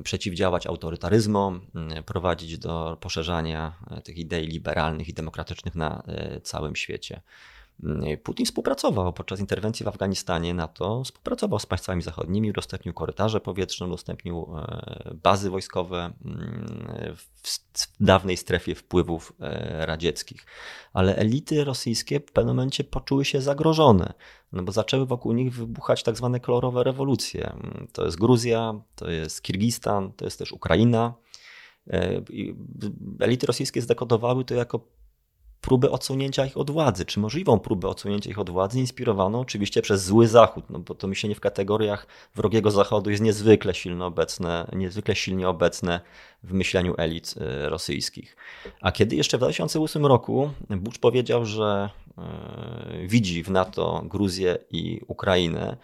przeciwdziałać 0.04 0.68
autorytaryzmom, 0.68 1.62
prowadzić 2.06 2.58
do 2.58 2.98
poszerzania 3.02 3.76
e, 3.92 4.02
tych 4.02 4.18
idei 4.18 4.48
liberalnych 4.48 5.10
i 5.10 5.14
demokratycznych 5.14 5.76
na 5.76 6.04
e, 6.08 6.42
całym 6.42 6.76
świecie. 6.76 7.22
Mm, 7.84 8.18
Putin 8.18 8.46
współpracował 8.46 9.14
podczas 9.14 9.40
interwencji 9.40 9.84
w 9.84 9.88
Afganistanie 9.88 10.54
NATO, 10.54 11.04
współpracował 11.04 11.60
z 11.60 11.66
państwami 11.66 12.02
zachodnimi, 12.02 12.50
udostępnił 12.50 12.94
korytarze 12.94 13.40
powietrzne, 13.40 13.88
udostępnił 13.88 14.48
e, 14.58 15.16
bazy 15.24 15.50
wojskowe 15.50 16.14
mm, 16.26 17.16
w 17.44 17.88
dawnej 18.00 18.38
strefie 18.38 18.76
wpływów 18.76 19.34
e, 19.40 19.86
radzieckich. 19.86 20.46
Ale 20.94 21.16
elity 21.16 21.64
rosyjskie 21.64 22.20
w 22.20 22.32
pewnym 22.32 22.56
momencie 22.56 22.84
poczuły 22.84 23.26
się 23.26 23.42
zagrożone, 23.42 24.14
no 24.52 24.64
bo 24.64 24.72
zaczęły 24.72 25.06
wokół 25.06 25.34
nich 25.34 25.54
wybuchać 25.54 26.04
tak 26.04 26.18
zwane 26.18 26.40
kolorowe 26.40 26.84
rewolucje. 26.84 27.52
Mm, 27.52 27.88
to 27.94 28.06
jest 28.06 28.20
Gruzja, 28.20 28.82
to 28.96 29.10
jest 29.10 29.42
Kirgistan, 29.42 30.12
to 30.14 30.26
jest 30.26 30.40
też 30.40 30.52
Ukraina. 30.52 31.14
E, 31.90 32.22
elity 33.20 33.48
rosyjskie 33.48 33.82
zdekodowały 33.82 34.46
to 34.46 34.54
jako 34.54 34.97
próbę 35.62 35.92
odsunięcia 35.92 36.46
ich 36.46 36.58
od 36.58 36.72
władzy, 36.72 37.06
czy 37.06 37.20
możliwą 37.20 37.60
próbę 37.60 37.88
odsunięcia 37.88 38.30
ich 38.30 38.40
od 38.40 38.50
władzy, 38.50 38.80
inspirowaną 38.80 39.40
oczywiście 39.40 39.82
przez 39.82 40.04
zły 40.04 40.28
Zachód, 40.28 40.66
no 40.70 40.80
bo 40.80 40.96
to 40.96 41.08
myślenie 41.08 41.36
w 41.36 41.40
kategoriach 41.40 42.08
wrogiego 42.36 42.72
Zachodu 42.72 43.10
jest 43.10 43.24
niezwykle 43.24 43.74
silnie 43.74 44.06
obecne, 44.06 44.68
niezwykle 44.74 45.16
silnie 45.16 45.50
obecne 45.50 46.00
w 46.44 46.54
myśleniu 46.54 46.96
elit 46.98 47.36
e, 47.38 47.70
rosyjskich. 47.70 48.36
A 48.82 48.92
kiedy 48.92 49.16
jeszcze 49.16 49.38
w 49.38 49.40
2008 49.40 50.06
roku 50.06 50.50
Bush 50.70 50.98
powiedział, 50.98 51.46
że 51.46 51.90
e, 52.18 53.08
widzi 53.08 53.44
w 53.44 53.52
NATO 53.52 54.02
Gruzję 54.06 54.58
i 54.72 55.02
Ukrainę, 55.08 55.78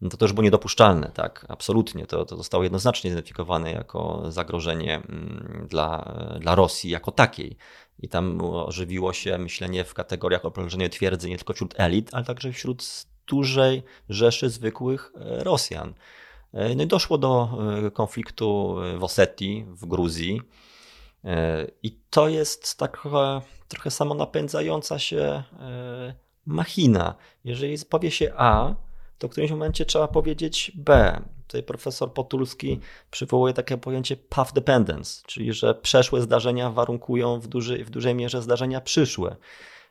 no 0.00 0.10
to 0.10 0.16
to 0.16 0.24
już 0.24 0.32
było 0.32 0.44
niedopuszczalne, 0.44 1.10
tak, 1.14 1.46
absolutnie. 1.48 2.06
To, 2.06 2.24
to 2.24 2.36
zostało 2.36 2.62
jednoznacznie 2.62 3.10
zidentyfikowane 3.10 3.72
jako 3.72 4.22
zagrożenie 4.28 4.94
mm, 4.94 5.66
dla, 5.70 6.14
dla 6.40 6.54
Rosji 6.54 6.90
jako 6.90 7.10
takiej. 7.10 7.56
I 7.98 8.08
tam 8.08 8.40
ożywiło 8.42 9.12
się 9.12 9.38
myślenie 9.38 9.84
w 9.84 9.94
kategoriach 9.94 10.44
oprężenia 10.44 10.88
twierdzy 10.88 11.28
nie 11.28 11.36
tylko 11.36 11.52
wśród 11.52 11.74
elit, 11.80 12.08
ale 12.12 12.24
także 12.24 12.52
wśród 12.52 13.06
dużej 13.26 13.82
rzeszy 14.08 14.50
zwykłych 14.50 15.12
e, 15.16 15.44
Rosjan. 15.44 15.94
E, 16.52 16.74
no 16.74 16.82
i 16.82 16.86
doszło 16.86 17.18
do 17.18 17.48
e, 17.86 17.90
konfliktu 17.90 18.76
w 18.98 19.04
Osetii, 19.04 19.64
w 19.68 19.86
Gruzji. 19.86 20.42
I 21.82 21.98
to 22.10 22.28
jest 22.28 22.78
taka 22.78 23.42
trochę 23.68 23.90
samonapędzająca 23.90 24.98
się 24.98 25.42
machina. 26.46 27.14
Jeżeli 27.44 27.76
powie 27.90 28.10
się 28.10 28.32
A, 28.36 28.74
to 29.18 29.28
w 29.28 29.30
którymś 29.30 29.50
momencie 29.50 29.84
trzeba 29.84 30.08
powiedzieć 30.08 30.72
B. 30.74 31.20
Tutaj 31.46 31.62
profesor 31.62 32.12
Potulski 32.12 32.80
przywołuje 33.10 33.54
takie 33.54 33.76
pojęcie 33.76 34.16
path 34.16 34.52
dependence, 34.52 35.22
czyli 35.26 35.52
że 35.52 35.74
przeszłe 35.74 36.20
zdarzenia 36.20 36.70
warunkują 36.70 37.40
w, 37.40 37.46
duży, 37.46 37.84
w 37.84 37.90
dużej 37.90 38.14
mierze 38.14 38.42
zdarzenia 38.42 38.80
przyszłe. 38.80 39.36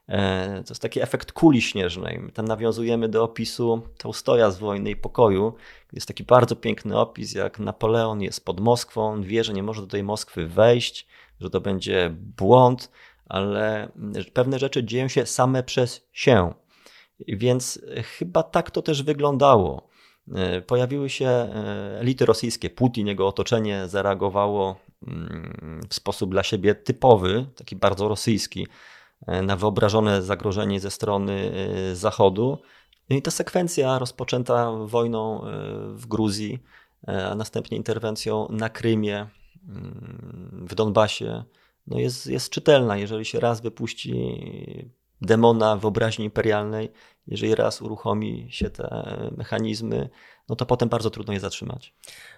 E, 0.07 0.63
to 0.65 0.71
jest 0.71 0.81
taki 0.81 1.01
efekt 1.01 1.31
kuli 1.31 1.61
śnieżnej. 1.61 2.21
Tam 2.33 2.45
nawiązujemy 2.45 3.09
do 3.09 3.23
opisu 3.23 3.81
Tolstoja 3.97 4.51
z 4.51 4.59
Wojny 4.59 4.89
i 4.89 4.95
Pokoju. 4.95 5.53
Jest 5.93 6.07
taki 6.07 6.23
bardzo 6.23 6.55
piękny 6.55 6.99
opis, 6.99 7.33
jak 7.33 7.59
Napoleon 7.59 8.21
jest 8.21 8.45
pod 8.45 8.59
Moskwą, 8.59 9.21
wie, 9.21 9.43
że 9.43 9.53
nie 9.53 9.63
może 9.63 9.81
do 9.81 9.87
tej 9.87 10.03
Moskwy 10.03 10.47
wejść, 10.47 11.07
że 11.39 11.49
to 11.49 11.61
będzie 11.61 12.15
błąd, 12.19 12.91
ale 13.25 13.91
pewne 14.33 14.59
rzeczy 14.59 14.83
dzieją 14.83 15.07
się 15.07 15.25
same 15.25 15.63
przez 15.63 16.07
się. 16.11 16.53
Więc 17.27 17.81
chyba 18.17 18.43
tak 18.43 18.71
to 18.71 18.81
też 18.81 19.03
wyglądało. 19.03 19.92
E, 20.31 20.61
pojawiły 20.61 21.09
się 21.09 21.27
e, 21.27 21.99
elity 21.99 22.25
rosyjskie, 22.25 22.69
Putin, 22.69 23.07
jego 23.07 23.27
otoczenie 23.27 23.87
zareagowało 23.87 24.79
mm, 25.07 25.81
w 25.89 25.93
sposób 25.93 26.31
dla 26.31 26.43
siebie 26.43 26.75
typowy, 26.75 27.45
taki 27.55 27.75
bardzo 27.75 28.07
rosyjski, 28.07 28.67
e, 29.27 29.41
na 29.41 29.55
wyobrażone 29.55 30.21
zagrożenie 30.21 30.79
ze 30.79 30.91
strony 30.91 31.51
Zachodu. 31.93 32.57
No 33.09 33.15
I 33.15 33.21
ta 33.21 33.31
sekwencja 33.31 33.99
rozpoczęta 33.99 34.71
wojną 34.71 35.41
w 35.89 36.05
Gruzji, 36.07 36.59
a 37.07 37.35
następnie 37.35 37.77
interwencją 37.77 38.47
na 38.49 38.69
Krymie, 38.69 39.27
mm, 39.67 40.65
w 40.69 40.75
Donbasie, 40.75 41.43
no 41.87 41.99
jest, 41.99 42.27
jest 42.27 42.49
czytelna. 42.49 42.97
Jeżeli 42.97 43.25
się 43.25 43.39
raz 43.39 43.61
wypuści 43.61 44.13
demona 45.21 45.77
wyobraźni 45.77 46.25
imperialnej, 46.25 46.91
jeżeli 47.27 47.55
raz 47.55 47.81
uruchomi 47.81 48.47
się 48.51 48.69
te 48.69 49.31
mechanizmy, 49.37 50.09
no 50.49 50.55
to 50.55 50.65
potem 50.65 50.89
bardzo 50.89 51.09
trudno 51.09 51.33
je 51.33 51.39
zatrzymać. 51.39 51.93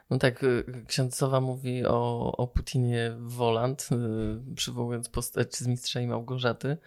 No 0.10 0.18
tak, 0.18 0.44
y, 0.44 0.84
ksiądzowa 0.88 1.42
mówi 1.42 1.86
o, 1.86 2.32
o 2.38 2.48
Putinie 2.48 3.16
Woland, 3.20 3.90
y, 4.52 4.56
przywołując 4.56 5.10
postać 5.10 5.56
z 5.56 5.68
Mistrza 5.68 6.02
i 6.02 6.08
Małgorzaty, 6.08 6.78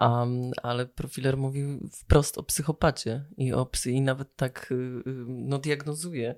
Um, 0.00 0.50
ale 0.62 0.86
profiler 0.86 1.36
mówi 1.36 1.78
wprost 1.92 2.38
o 2.38 2.42
psychopacie 2.42 3.24
i 3.36 3.52
o 3.52 3.66
psy 3.66 3.90
i 3.90 4.00
nawet 4.00 4.36
tak 4.36 4.72
y, 4.72 5.02
no, 5.26 5.58
diagnozuje 5.58 6.34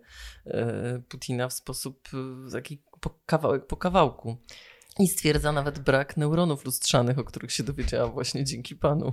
Putina 1.08 1.48
w 1.48 1.52
sposób 1.52 2.08
taki 2.52 2.82
po, 3.00 3.10
kawałek 3.26 3.66
po 3.66 3.76
kawałku. 3.76 4.36
I 4.98 5.08
stwierdza 5.08 5.52
nawet 5.52 5.78
brak 5.78 6.16
neuronów 6.16 6.64
lustrzanych, 6.64 7.18
o 7.18 7.24
których 7.24 7.52
się 7.52 7.62
dowiedziała 7.62 8.10
właśnie 8.10 8.44
dzięki 8.44 8.76
panu. 8.76 9.12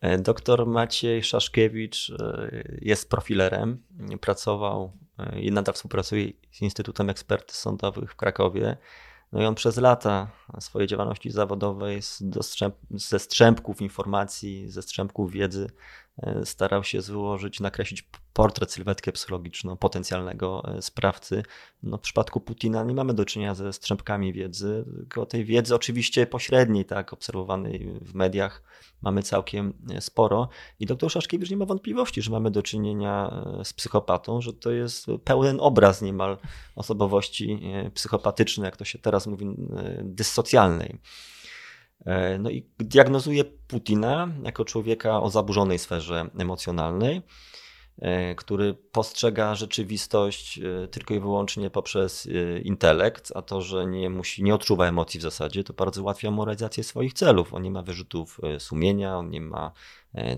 E, 0.00 0.18
doktor 0.18 0.66
Maciej 0.66 1.22
Szaszkiewicz 1.22 2.10
e, 2.10 2.50
jest 2.80 3.10
profilerem, 3.10 3.82
pracował 4.20 4.92
i 5.36 5.52
nadal 5.52 5.74
współpracuje 5.74 6.32
z 6.52 6.62
Instytutem 6.62 7.10
Ekspertyz 7.10 7.56
Sądowych 7.56 8.12
w 8.12 8.16
Krakowie. 8.16 8.76
No 9.32 9.42
i 9.42 9.44
on 9.44 9.54
przez 9.54 9.76
lata 9.76 10.30
swojej 10.60 10.88
działalności 10.88 11.30
zawodowej 11.30 12.00
ze 12.90 13.18
strzępków 13.18 13.80
informacji, 13.82 14.70
ze 14.70 14.82
strzępków 14.82 15.32
wiedzy 15.32 15.66
e, 15.66 15.70
starał 16.44 16.84
się 16.84 17.02
złożyć, 17.02 17.60
nakreślić 17.60 18.08
portret, 18.32 18.72
sylwetkę 18.72 19.12
psychologiczną 19.12 19.76
potencjalnego 19.76 20.62
e, 20.64 20.82
sprawcy. 20.82 21.42
No, 21.82 21.98
w 21.98 22.00
przypadku 22.00 22.40
Putina 22.40 22.84
nie 22.84 22.94
mamy 22.94 23.14
do 23.14 23.24
czynienia 23.24 23.54
ze 23.54 23.72
strzępkami 23.72 24.32
wiedzy, 24.32 24.84
tylko 24.96 25.26
tej 25.26 25.44
wiedzy 25.44 25.74
oczywiście 25.74 26.26
pośredniej, 26.26 26.84
tak, 26.84 27.12
obserwowanej 27.12 27.98
w 28.00 28.14
mediach 28.14 28.62
mamy 29.02 29.22
całkiem 29.22 29.72
e, 29.90 30.00
sporo. 30.00 30.48
I 30.80 30.86
doktor 30.86 31.10
Szaszkiewicz 31.10 31.50
nie 31.50 31.56
ma 31.56 31.66
wątpliwości, 31.66 32.22
że 32.22 32.30
mamy 32.30 32.50
do 32.50 32.62
czynienia 32.62 33.44
z 33.64 33.72
psychopatą, 33.72 34.40
że 34.40 34.52
to 34.52 34.70
jest 34.70 35.06
pełen 35.24 35.56
obraz 35.60 36.02
niemal 36.02 36.38
osobowości 36.76 37.60
psychopatycznej, 37.94 38.64
jak 38.64 38.76
to 38.76 38.84
się 38.84 38.98
teraz 38.98 39.26
mówi, 39.26 39.46
dyssocjalnej. 40.02 40.98
E, 42.06 42.38
no 42.38 42.50
i 42.50 42.66
diagnozuje 42.78 43.44
Putina 43.44 44.28
jako 44.42 44.64
człowieka 44.64 45.22
o 45.22 45.30
zaburzonej 45.30 45.78
sferze 45.78 46.30
emocjonalnej, 46.38 47.22
e, 47.98 48.34
który 48.34 48.74
postrzega 48.74 49.54
rzeczywistość 49.54 50.58
e, 50.58 50.88
tylko 50.88 51.14
i 51.14 51.20
wyłącznie 51.20 51.70
poprzez 51.70 52.28
intelekt, 52.62 53.32
a 53.34 53.42
to, 53.42 53.62
że 53.62 53.86
nie 53.86 54.10
musi, 54.10 54.42
nie 54.42 54.54
odczuwa 54.54 54.86
emocji 54.86 55.20
w 55.20 55.22
zasadzie, 55.22 55.64
to 55.64 55.72
bardzo 55.72 56.02
ułatwia 56.02 56.30
mu 56.30 56.44
realizację 56.44 56.84
swoich 56.84 57.14
celów. 57.14 57.54
On 57.54 57.62
nie 57.62 57.70
ma 57.70 57.82
wyrzutów 57.82 58.40
sumienia, 58.58 59.18
on 59.18 59.30
nie 59.30 59.40
ma 59.40 59.72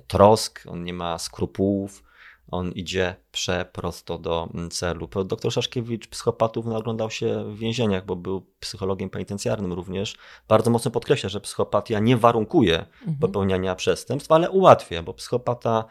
trosk, 0.07 0.63
on 0.67 0.85
nie 0.85 0.95
ma 0.95 1.19
skrupułów, 1.19 2.03
on 2.51 2.73
idzie 2.73 3.17
przeprosto 3.33 4.19
do 4.19 4.49
celu. 4.71 5.09
Doktor 5.25 5.53
Szaszkiewicz 5.53 6.09
psychopatów 6.09 6.67
oglądał 6.67 7.11
się 7.11 7.45
w 7.53 7.59
więzieniach, 7.59 8.07
bo 8.07 8.17
był 8.17 8.47
psychologiem 8.61 9.11
penitencjarnym 9.11 9.73
również. 9.73 10.17
Bardzo 10.49 10.71
mocno 10.71 10.91
podkreśla, 10.91 11.29
że 11.29 11.41
psychopatia 11.41 11.99
nie 11.99 12.17
warunkuje 12.17 12.79
mhm. 12.79 13.17
popełniania 13.21 13.75
przestępstw, 13.75 14.33
ale 14.33 14.51
ułatwia, 14.51 15.03
bo 15.03 15.15
psychopata, 15.15 15.85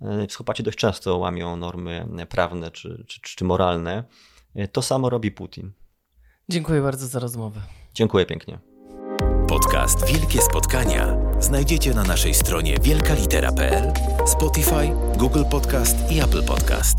e, 0.00 0.26
psychopaci 0.26 0.62
dość 0.62 0.78
często 0.78 1.18
łamią 1.18 1.56
normy 1.56 2.26
prawne 2.28 2.70
czy, 2.70 3.04
czy, 3.08 3.20
czy 3.20 3.44
moralne. 3.44 4.04
E, 4.54 4.68
to 4.68 4.82
samo 4.82 5.10
robi 5.10 5.30
Putin. 5.30 5.72
Dziękuję 6.48 6.82
bardzo 6.82 7.06
za 7.06 7.18
rozmowę. 7.18 7.60
Dziękuję 7.94 8.26
pięknie. 8.26 8.73
Podcast 9.48 10.06
Wielkie 10.06 10.42
Spotkania 10.42 11.16
znajdziecie 11.40 11.94
na 11.94 12.02
naszej 12.02 12.34
stronie 12.34 12.76
wielkalitera.pl, 12.82 13.92
Spotify, 14.26 14.92
Google 15.16 15.44
Podcast 15.44 15.96
i 16.10 16.20
Apple 16.20 16.42
Podcast. 16.42 16.96